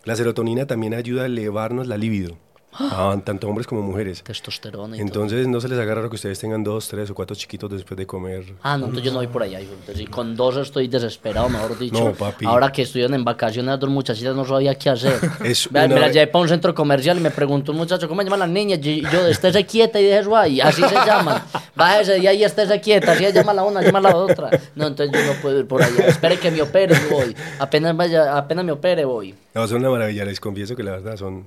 la 0.04 0.16
serotonina 0.16 0.66
también 0.66 0.94
ayuda 0.94 1.24
a 1.24 1.26
elevarnos 1.26 1.86
la 1.86 1.98
libido, 1.98 2.36
a 2.72 3.16
tanto 3.24 3.48
hombres 3.48 3.66
como 3.66 3.82
mujeres. 3.82 4.22
Testosterona 4.22 4.96
y 4.96 4.98
todo. 4.98 5.06
Entonces 5.06 5.48
no 5.48 5.60
se 5.60 5.68
les 5.68 5.78
haga 5.78 5.94
raro 5.94 6.08
que 6.08 6.16
ustedes 6.16 6.38
tengan 6.38 6.64
dos, 6.64 6.88
tres 6.88 7.10
o 7.10 7.14
cuatro 7.14 7.36
chiquitos 7.36 7.70
después 7.70 7.96
de 7.96 8.06
comer. 8.06 8.54
Ah, 8.62 8.76
no, 8.76 8.86
entonces 8.86 9.04
yo 9.04 9.12
no 9.12 9.18
voy 9.18 9.26
por 9.26 9.42
allá. 9.42 9.60
sí, 9.94 10.06
con 10.06 10.34
dos 10.36 10.56
estoy 10.56 10.88
desesperado, 10.88 11.48
mejor 11.48 11.78
dicho. 11.78 12.02
No, 12.02 12.12
papi. 12.12 12.46
Ahora 12.46 12.72
que 12.72 12.82
estuvieron 12.82 13.14
en 13.14 13.24
vacaciones, 13.24 13.70
las 13.70 13.80
dos 13.80 13.90
muchachitas 13.90 14.34
no 14.34 14.44
sabía 14.44 14.74
qué 14.74 14.90
hacer. 14.90 15.18
Es 15.44 15.68
Vea, 15.70 15.86
una 15.86 15.94
me 15.94 16.00
las 16.00 16.12
llevé 16.12 16.26
para 16.28 16.42
un 16.42 16.48
centro 16.48 16.74
comercial 16.74 17.18
y 17.18 17.20
me 17.20 17.30
preguntó 17.30 17.72
un 17.72 17.78
muchacho, 17.78 18.08
¿cómo 18.08 18.20
se 18.20 18.26
llaman 18.26 18.40
las 18.40 18.48
niñas? 18.48 18.80
Y 18.82 19.02
yo, 19.02 19.26
estése 19.26 19.64
quieta 19.66 20.00
y 20.00 20.04
deje 20.04 20.28
ahí. 20.34 20.60
Así 20.60 20.82
se 20.82 20.94
llaman. 20.94 21.42
Bájese 21.74 22.20
de 22.20 22.28
ahí 22.28 22.38
y 22.38 22.44
estése 22.44 22.80
quieta. 22.80 23.12
Así 23.12 23.24
se 23.24 23.32
llama 23.32 23.52
la 23.52 23.64
una, 23.64 23.82
llama 23.82 24.00
la 24.00 24.16
otra. 24.16 24.50
No, 24.74 24.86
entonces 24.86 25.10
yo 25.12 25.32
no 25.32 25.40
puedo 25.40 25.58
ir 25.58 25.66
por 25.66 25.82
allá. 25.82 26.06
Espere 26.06 26.38
que 26.38 26.50
me 26.50 26.62
opere 26.62 26.94
y 26.94 27.12
voy. 27.12 27.36
Apenas, 27.58 27.96
vaya, 27.96 28.36
apenas 28.36 28.64
me 28.64 28.72
opere, 28.72 29.04
voy. 29.04 29.34
No, 29.54 29.66
son 29.66 29.78
una 29.78 29.90
maravilla, 29.90 30.24
les 30.24 30.40
confieso 30.40 30.76
que 30.76 30.82
la 30.82 30.92
verdad 30.92 31.16
son... 31.16 31.46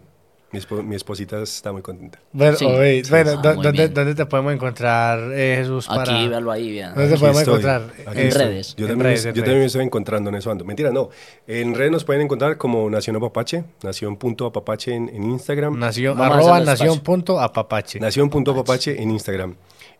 Mi, 0.59 0.83
mi 0.83 0.95
esposita 0.95 1.41
está 1.41 1.71
muy 1.71 1.81
contenta. 1.81 2.19
Bueno, 2.31 2.55
Sí, 2.57 2.65
oye, 2.65 3.03
sí, 3.03 3.09
bueno, 3.11 3.31
sí. 3.31 3.37
¿dó- 3.41 3.49
Ah, 3.49 3.53
muy 3.55 3.63
¿dónde, 3.63 3.81
bien. 3.83 3.93
¿dónde 3.93 4.15
te 4.15 4.25
podemos 4.25 4.53
encontrar, 4.53 5.19
eh, 5.33 5.55
Jesús? 5.59 5.87
Para... 5.87 6.01
Aquí, 6.03 6.27
véalo 6.27 6.51
ahí, 6.51 6.71
vea. 6.71 6.89
¿Dónde 6.93 7.09
te 7.13 7.17
podemos 7.19 7.39
estoy, 7.41 7.53
encontrar? 7.59 7.81
aquí 8.07 8.19
En 8.21 8.27
estoy. 8.27 8.43
redes. 8.45 8.75
Yo 8.75 8.85
En 8.85 8.89
también, 8.91 9.05
redes, 9.07 9.23
me- 9.25 9.29
en 9.29 9.35
yo 9.35 9.41
redes. 9.41 9.45
también 9.45 9.59
me 9.59 9.65
estoy 9.65 9.83
encontrando 9.83 10.29
en 10.29 10.35
eso 10.35 10.51
ando. 10.51 10.65
Mentira, 10.65 10.91
no. 10.91 11.09
En 11.47 11.75
redes 11.75 11.91
nos 11.91 12.03
pueden 12.03 12.21
encontrar 12.23 12.57
como 12.57 12.89
Nación 12.89 13.15
Apapache, 13.17 13.63
Nación.apapache 13.83 14.93
en, 14.93 15.09
en 15.09 15.23
Instagram. 15.23 15.77
Nación, 15.79 16.17
Vamos 16.17 16.35
arroba 16.37 16.51
hacerlo 16.55 16.71
nación 16.71 16.87
despacio. 16.89 17.03
punto 17.03 17.39
apapache. 17.39 17.99
Nación.apapache 17.99 19.01
en 19.01 19.11
Instagram. 19.11 19.55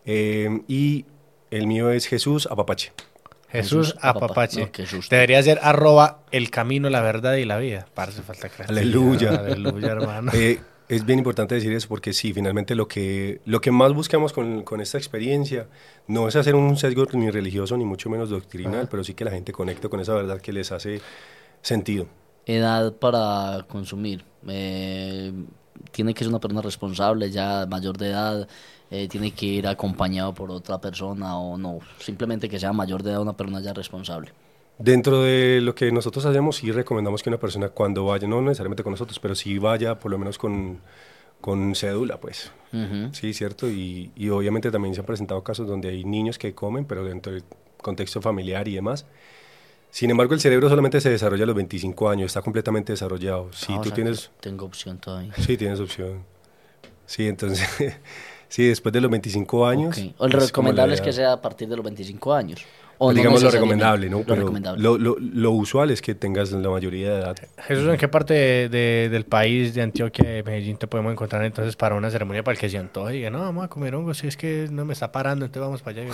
Eh, 0.06 0.62
y 0.68 1.06
el 1.52 1.68
mío 1.68 1.90
es 1.92 2.06
Jesús 2.08 2.48
Apapache. 2.52 2.92
Jesús 3.56 3.88
Jesús 3.88 4.00
Apapache. 4.02 4.62
No. 4.62 5.00
Debería 5.10 5.42
ser 5.44 5.60
arroba 5.62 6.20
el 6.32 6.50
camino, 6.50 6.90
la 6.90 7.02
verdad 7.02 7.36
y 7.36 7.46
la 7.46 7.58
vida. 7.58 7.88
Parce, 7.94 8.22
falta 8.22 8.50
creatividad. 8.50 8.82
Aleluya. 8.82 9.36
Aleluya, 9.36 9.92
hermano. 9.92 10.32
Eh, 10.34 10.60
es 10.88 11.06
bien 11.06 11.20
importante 11.20 11.56
decir 11.56 11.72
eso 11.74 11.88
porque 11.88 12.14
sí, 12.14 12.34
finalmente 12.34 12.76
lo 12.76 12.88
que, 12.88 13.42
lo 13.46 13.60
que 13.60 13.72
más 13.72 13.94
buscamos 13.94 14.34
con, 14.34 14.64
con 14.64 14.82
esta 14.82 14.98
experiencia 14.98 15.68
no 16.08 16.28
es 16.28 16.36
hacer 16.36 16.56
un 16.56 16.78
sesgo 16.78 17.06
ni 17.14 17.32
religioso 17.32 17.76
ni 17.78 17.86
mucho 17.86 18.10
menos 18.10 18.30
doctrinal, 18.30 18.88
pero 18.90 19.04
sí 19.04 19.14
que 19.14 19.26
la 19.26 19.32
gente 19.32 19.52
conecte 19.52 19.90
con 19.90 20.00
esa 20.00 20.14
verdad 20.14 20.40
que 20.40 20.54
les 20.54 20.72
hace 20.72 21.02
sentido. 21.62 22.08
Edad 22.46 22.94
para 22.94 23.66
consumir. 23.68 24.24
Eh, 24.48 25.34
tiene 25.96 26.14
que 26.14 26.20
ser 26.24 26.30
una 26.30 26.40
persona 26.40 26.62
responsable, 26.62 27.32
ya 27.32 27.66
mayor 27.68 27.98
de 27.98 28.10
edad. 28.10 28.48
eh, 28.92 29.08
tiene 29.08 29.32
que 29.32 29.46
ir 29.48 29.68
acompañado 29.68 30.34
por 30.34 30.52
otra 30.52 30.80
persona 30.80 31.38
o 31.40 31.58
no. 31.58 31.80
Simplemente 32.00 32.48
que 32.50 32.60
sea 32.60 32.72
mayor 32.74 33.02
de 33.02 33.12
edad 33.12 33.22
una 33.22 33.34
persona 33.34 33.60
ya 33.62 33.74
responsable. 33.74 34.32
Dentro 34.78 35.22
de 35.24 35.62
lo 35.62 35.74
que 35.74 35.92
nosotros 35.92 36.26
hacemos, 36.26 36.58
sí 36.58 36.72
recomendamos 36.72 37.24
que 37.24 37.30
una 37.30 37.40
persona 37.40 37.70
cuando 37.70 38.06
vaya, 38.06 38.28
no 38.28 38.42
necesariamente 38.42 38.84
con 38.84 38.92
nosotros, 38.92 39.20
pero 39.20 39.34
sí 39.34 39.58
vaya 39.58 39.98
por 40.00 40.12
lo 40.12 40.18
menos 40.18 40.38
con, 40.38 40.80
con 41.42 41.74
cédula, 41.76 42.20
pues. 42.20 42.52
Sí, 43.14 43.34
cierto. 43.34 43.70
Y, 43.70 44.12
y 44.18 44.28
obviamente 44.30 44.70
también 44.70 44.94
se 44.94 45.00
han 45.00 45.06
presentado 45.06 45.42
casos 45.44 45.66
donde 45.66 45.88
hay 45.90 46.04
niños 46.04 46.38
que 46.38 46.54
comen, 46.54 46.84
pero 46.86 47.06
dentro 47.06 47.32
del 47.32 47.44
contexto 47.82 48.22
familiar 48.22 48.68
y 48.68 48.76
demás. 48.76 49.06
Sin 49.96 50.10
embargo, 50.12 50.34
el 50.34 50.42
cerebro 50.42 50.68
solamente 50.68 51.00
se 51.00 51.10
desarrolla 51.10 51.46
a 51.46 51.48
los 51.48 51.56
25 51.56 52.10
años, 52.10 52.26
está 52.26 52.42
completamente 52.42 52.92
desarrollado. 52.92 53.50
Si 53.54 53.72
Ah, 53.72 53.80
tú 53.82 53.92
tienes... 53.92 54.30
Tengo 54.42 54.66
opción 54.66 54.98
todavía. 54.98 55.32
Sí, 55.38 55.56
tienes 55.56 55.80
opción. 55.80 56.26
Sí, 57.06 57.30
entonces... 57.30 57.66
sí, 58.50 58.68
después 58.68 58.92
de 58.92 59.00
los 59.00 59.10
25 59.10 59.66
años... 59.66 59.98
Ok. 59.98 60.14
O 60.18 60.26
el 60.26 60.34
recomendable 60.34 60.96
es 60.96 61.00
que 61.00 61.14
sea 61.14 61.32
a 61.32 61.42
partir 61.42 61.70
de 61.70 61.78
los 61.78 61.86
25 61.86 62.34
años. 62.34 62.66
O 62.98 63.12
no 63.12 63.18
digamos 63.18 63.44
lo 63.44 63.52
recomendable, 63.52 64.10
¿no? 64.10 64.20
Lo 64.20 64.24
Pero 64.26 64.36
recomendable. 64.42 64.82
Lo, 64.82 64.98
lo- 64.98 65.18
lo 65.20 65.52
usual 65.52 65.92
es 65.92 66.02
que 66.02 66.16
tengas 66.16 66.52
la 66.52 66.70
mayoría 66.70 67.10
de 67.12 67.20
edad. 67.20 67.36
Jesús, 67.68 67.88
¿en 67.90 67.98
qué 67.98 68.08
parte 68.08 68.34
de- 68.34 68.70
de- 68.70 69.10
del 69.10 69.26
país, 69.26 69.74
de 69.74 69.82
Antioquia, 69.82 70.30
de 70.30 70.44
Medellín, 70.44 70.78
te 70.78 70.88
podemos 70.88 71.12
encontrar 71.12 71.44
entonces 71.44 71.76
para 71.76 71.96
una 71.96 72.10
ceremonia 72.10 72.44
para 72.44 72.54
el 72.54 72.60
que 72.60 72.70
se 72.70 72.78
antoje 72.78 73.14
y 73.16 73.18
diga, 73.18 73.30
no, 73.30 73.40
vamos 73.40 73.66
a 73.66 73.68
comer 73.68 73.96
hongos, 73.96 74.18
si 74.20 74.28
es 74.28 74.38
que 74.38 74.68
no 74.72 74.86
me 74.86 74.94
está 74.94 75.12
parando, 75.12 75.46
entonces 75.46 75.62
vamos 75.68 75.82
para 75.82 76.02
allá. 76.02 76.12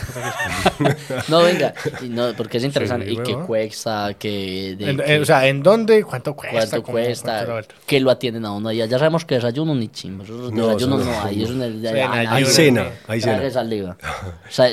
que- 0.77 0.95
No, 1.31 1.43
venga, 1.43 1.73
y 2.01 2.09
no, 2.09 2.33
porque 2.35 2.57
es 2.57 2.63
interesante. 2.63 3.05
Sí, 3.05 3.13
¿Y 3.13 3.17
qué 3.17 3.31
huevón. 3.31 3.45
cuesta? 3.45 4.13
¿Qué, 4.17 4.75
de 4.77 4.89
En- 4.91 5.01
en- 5.05 5.21
o 5.21 5.25
sea, 5.25 5.47
¿en 5.47 5.61
dónde? 5.63 6.03
¿Cuánto 6.03 6.33
cuesta? 6.35 6.57
¿Cuánto 6.57 6.83
¿Cómo- 6.83 6.93
cuánto 6.97 7.07
cuesta? 7.07 7.45
vuelta? 7.51 7.75
¿Qué 7.85 7.99
lo 7.99 8.09
atienden 8.11 8.45
a 8.45 8.51
uno 8.53 8.69
allá? 8.69 8.85
Ya 8.85 8.97
sabemos 8.97 9.23
que 9.25 9.35
desayuno 9.35 9.75
ni 9.75 9.87
chimbo. 9.89 10.23
No, 10.23 10.67
desayuno 10.69 10.97
no, 10.97 11.05
no. 11.05 11.21
hay. 11.21 11.43
El, 11.43 11.81
Cena, 11.81 12.11
hay 12.33 12.45
cena, 12.45 12.83
sí. 12.83 12.89
hay 13.07 13.21
cena. 13.21 13.97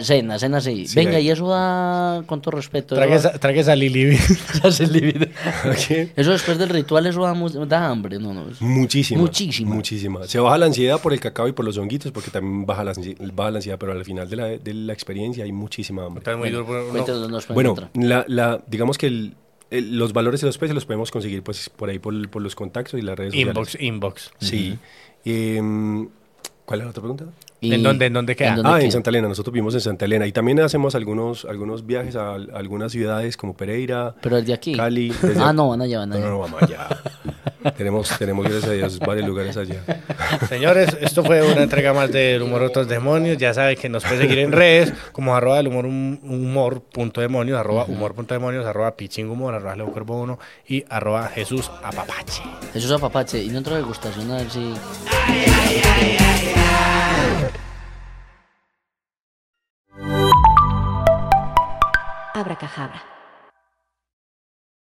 Cena, 0.03 0.38
cena 0.38 0.61
sí. 0.61 0.87
Sí, 0.87 0.94
Venga, 0.97 1.16
hay. 1.16 1.27
y 1.27 1.31
eso 1.31 1.49
da, 1.49 1.97
con 2.26 2.40
todo 2.40 2.52
respeto. 2.56 2.94
Trague 2.94 3.14
eso 3.14 3.28
esa, 3.28 3.38
trague 3.38 3.61
esa 3.61 3.74
Lili. 3.76 4.16
Eso 6.16 6.30
después 6.32 6.58
del 6.58 6.68
ritual, 6.68 7.06
eso 7.06 7.22
da, 7.22 7.66
da 7.66 7.87
hambre. 7.88 8.18
No, 8.18 8.32
no. 8.34 8.46
Muchísima. 8.61 9.20
Muchísima. 9.20 9.74
Muchísima. 9.74 10.24
Se 10.26 10.38
baja 10.38 10.58
la 10.58 10.66
ansiedad 10.66 11.00
por 11.00 11.12
el 11.12 11.20
cacao 11.20 11.48
y 11.48 11.52
por 11.52 11.64
los 11.64 11.78
honguitos, 11.78 12.12
porque 12.12 12.30
también 12.30 12.66
baja 12.66 12.84
la, 12.84 12.92
ansi- 12.92 13.16
baja 13.34 13.50
la 13.50 13.58
ansiedad, 13.58 13.78
pero 13.78 13.92
al 13.92 14.04
final 14.04 14.28
de 14.28 14.37
la, 14.37 14.44
de 14.46 14.74
la 14.74 14.92
experiencia 14.92 15.44
hay 15.44 15.52
muchísima 15.52 16.04
hambre. 16.06 16.37
Muy 16.37 16.50
duro. 16.50 16.66
no- 16.92 17.38
Bueno, 17.54 17.70
encontrar. 17.70 17.90
la, 17.94 18.24
la- 18.28 18.62
digamos 18.66 18.98
que 18.98 19.06
el- 19.06 19.34
los 19.70 20.12
valores 20.14 20.42
y 20.42 20.46
los 20.46 20.56
precios 20.56 20.74
los 20.74 20.87
podemos 20.87 21.11
conseguir 21.11 21.42
pues 21.42 21.68
por 21.68 21.90
ahí, 21.90 21.98
por, 21.98 22.28
por 22.30 22.40
los 22.40 22.54
contactos 22.54 22.98
y 22.98 23.02
las 23.02 23.18
redes 23.18 23.32
sociales. 23.34 23.54
Inbox, 23.54 23.80
inbox. 23.82 24.30
Sí. 24.40 24.78
¿Cuál 26.68 26.81
es 26.81 26.85
la 26.85 26.90
otra 26.90 27.00
pregunta? 27.00 27.24
Y- 27.62 27.72
¿En 27.72 27.83
dónde- 27.83 28.04
en 28.07 28.12
dónde 28.12 28.37
queda? 28.37 28.54
dónde 28.57 28.70
Ah, 28.70 28.78
en? 28.83 28.92
Santa 28.92 29.09
Elena. 29.09 29.26
Nosotros 29.26 29.54
vivimos 29.54 29.72
en 29.72 29.81
Santa 29.81 30.04
Elena 30.04 30.26
y 30.26 30.33
también 30.33 30.61
hacemos 30.61 30.94
algunos, 30.94 31.46
algunos 31.46 31.87
viajes 31.87 32.14
a, 32.14 32.33
a 32.33 32.35
algunas 32.35 32.92
ciudades 32.92 33.38
como 33.38 33.57
Pereira, 33.57 34.14
Pero 34.20 34.37
desde 34.37 34.52
aquí. 34.52 34.74
Cali. 34.76 35.09
desde- 35.09 35.40
Ah, 35.42 35.54
no, 35.54 35.70
van 35.70 35.81
allá, 35.81 36.00
van 36.00 36.11
No, 36.11 36.16
allá. 36.16 36.24
no, 36.26 36.31
no, 36.33 36.38
vamos 36.40 36.62
allá. 36.62 36.88
Tenemos, 37.76 38.16
tenemos, 38.18 38.44
gracias 38.44 38.70
a 38.70 38.72
Dios, 38.72 38.98
varios 38.98 39.26
lugares 39.26 39.57
allá. 39.57 39.83
Señores, 40.48 40.96
esto 41.00 41.22
fue 41.24 41.42
una 41.42 41.62
entrega 41.62 41.92
más 41.92 42.11
del 42.12 42.42
humor 42.42 42.62
otros 42.62 42.88
demonios. 42.88 43.37
Ya 43.38 43.52
saben 43.54 43.76
que 43.76 43.88
nos 43.88 44.04
puede 44.04 44.18
seguir 44.22 44.38
en 44.40 44.52
redes 44.52 44.92
como 45.12 45.35
arroba 45.37 45.57
del 45.59 45.68
humor, 45.68 45.87
hum- 45.87 46.18
humor 46.22 46.83
punto 46.83 47.20
demonios, 47.20 47.59
arroba 47.59 47.85
humor 47.85 48.14
punto 48.14 48.35
demonios, 48.35 48.66
arroba 48.66 48.96
pitching 48.96 49.28
humor, 49.31 49.54
arroba 49.54 49.76
Leo 49.76 49.92
Cuervo 49.92 50.20
uno 50.20 50.38
y 50.66 50.85
arroba 50.88 51.28
Jesús 51.28 51.70
Apapache. 51.83 52.42
Jesús 52.72 52.90
Apapache. 52.92 53.42
Y 53.42 53.48
no 53.50 53.59
entra 53.59 53.76
degustación 53.76 54.31
a 54.31 54.37
ver 54.38 54.50
si... 54.50 54.74
Abracajabra. 62.35 63.02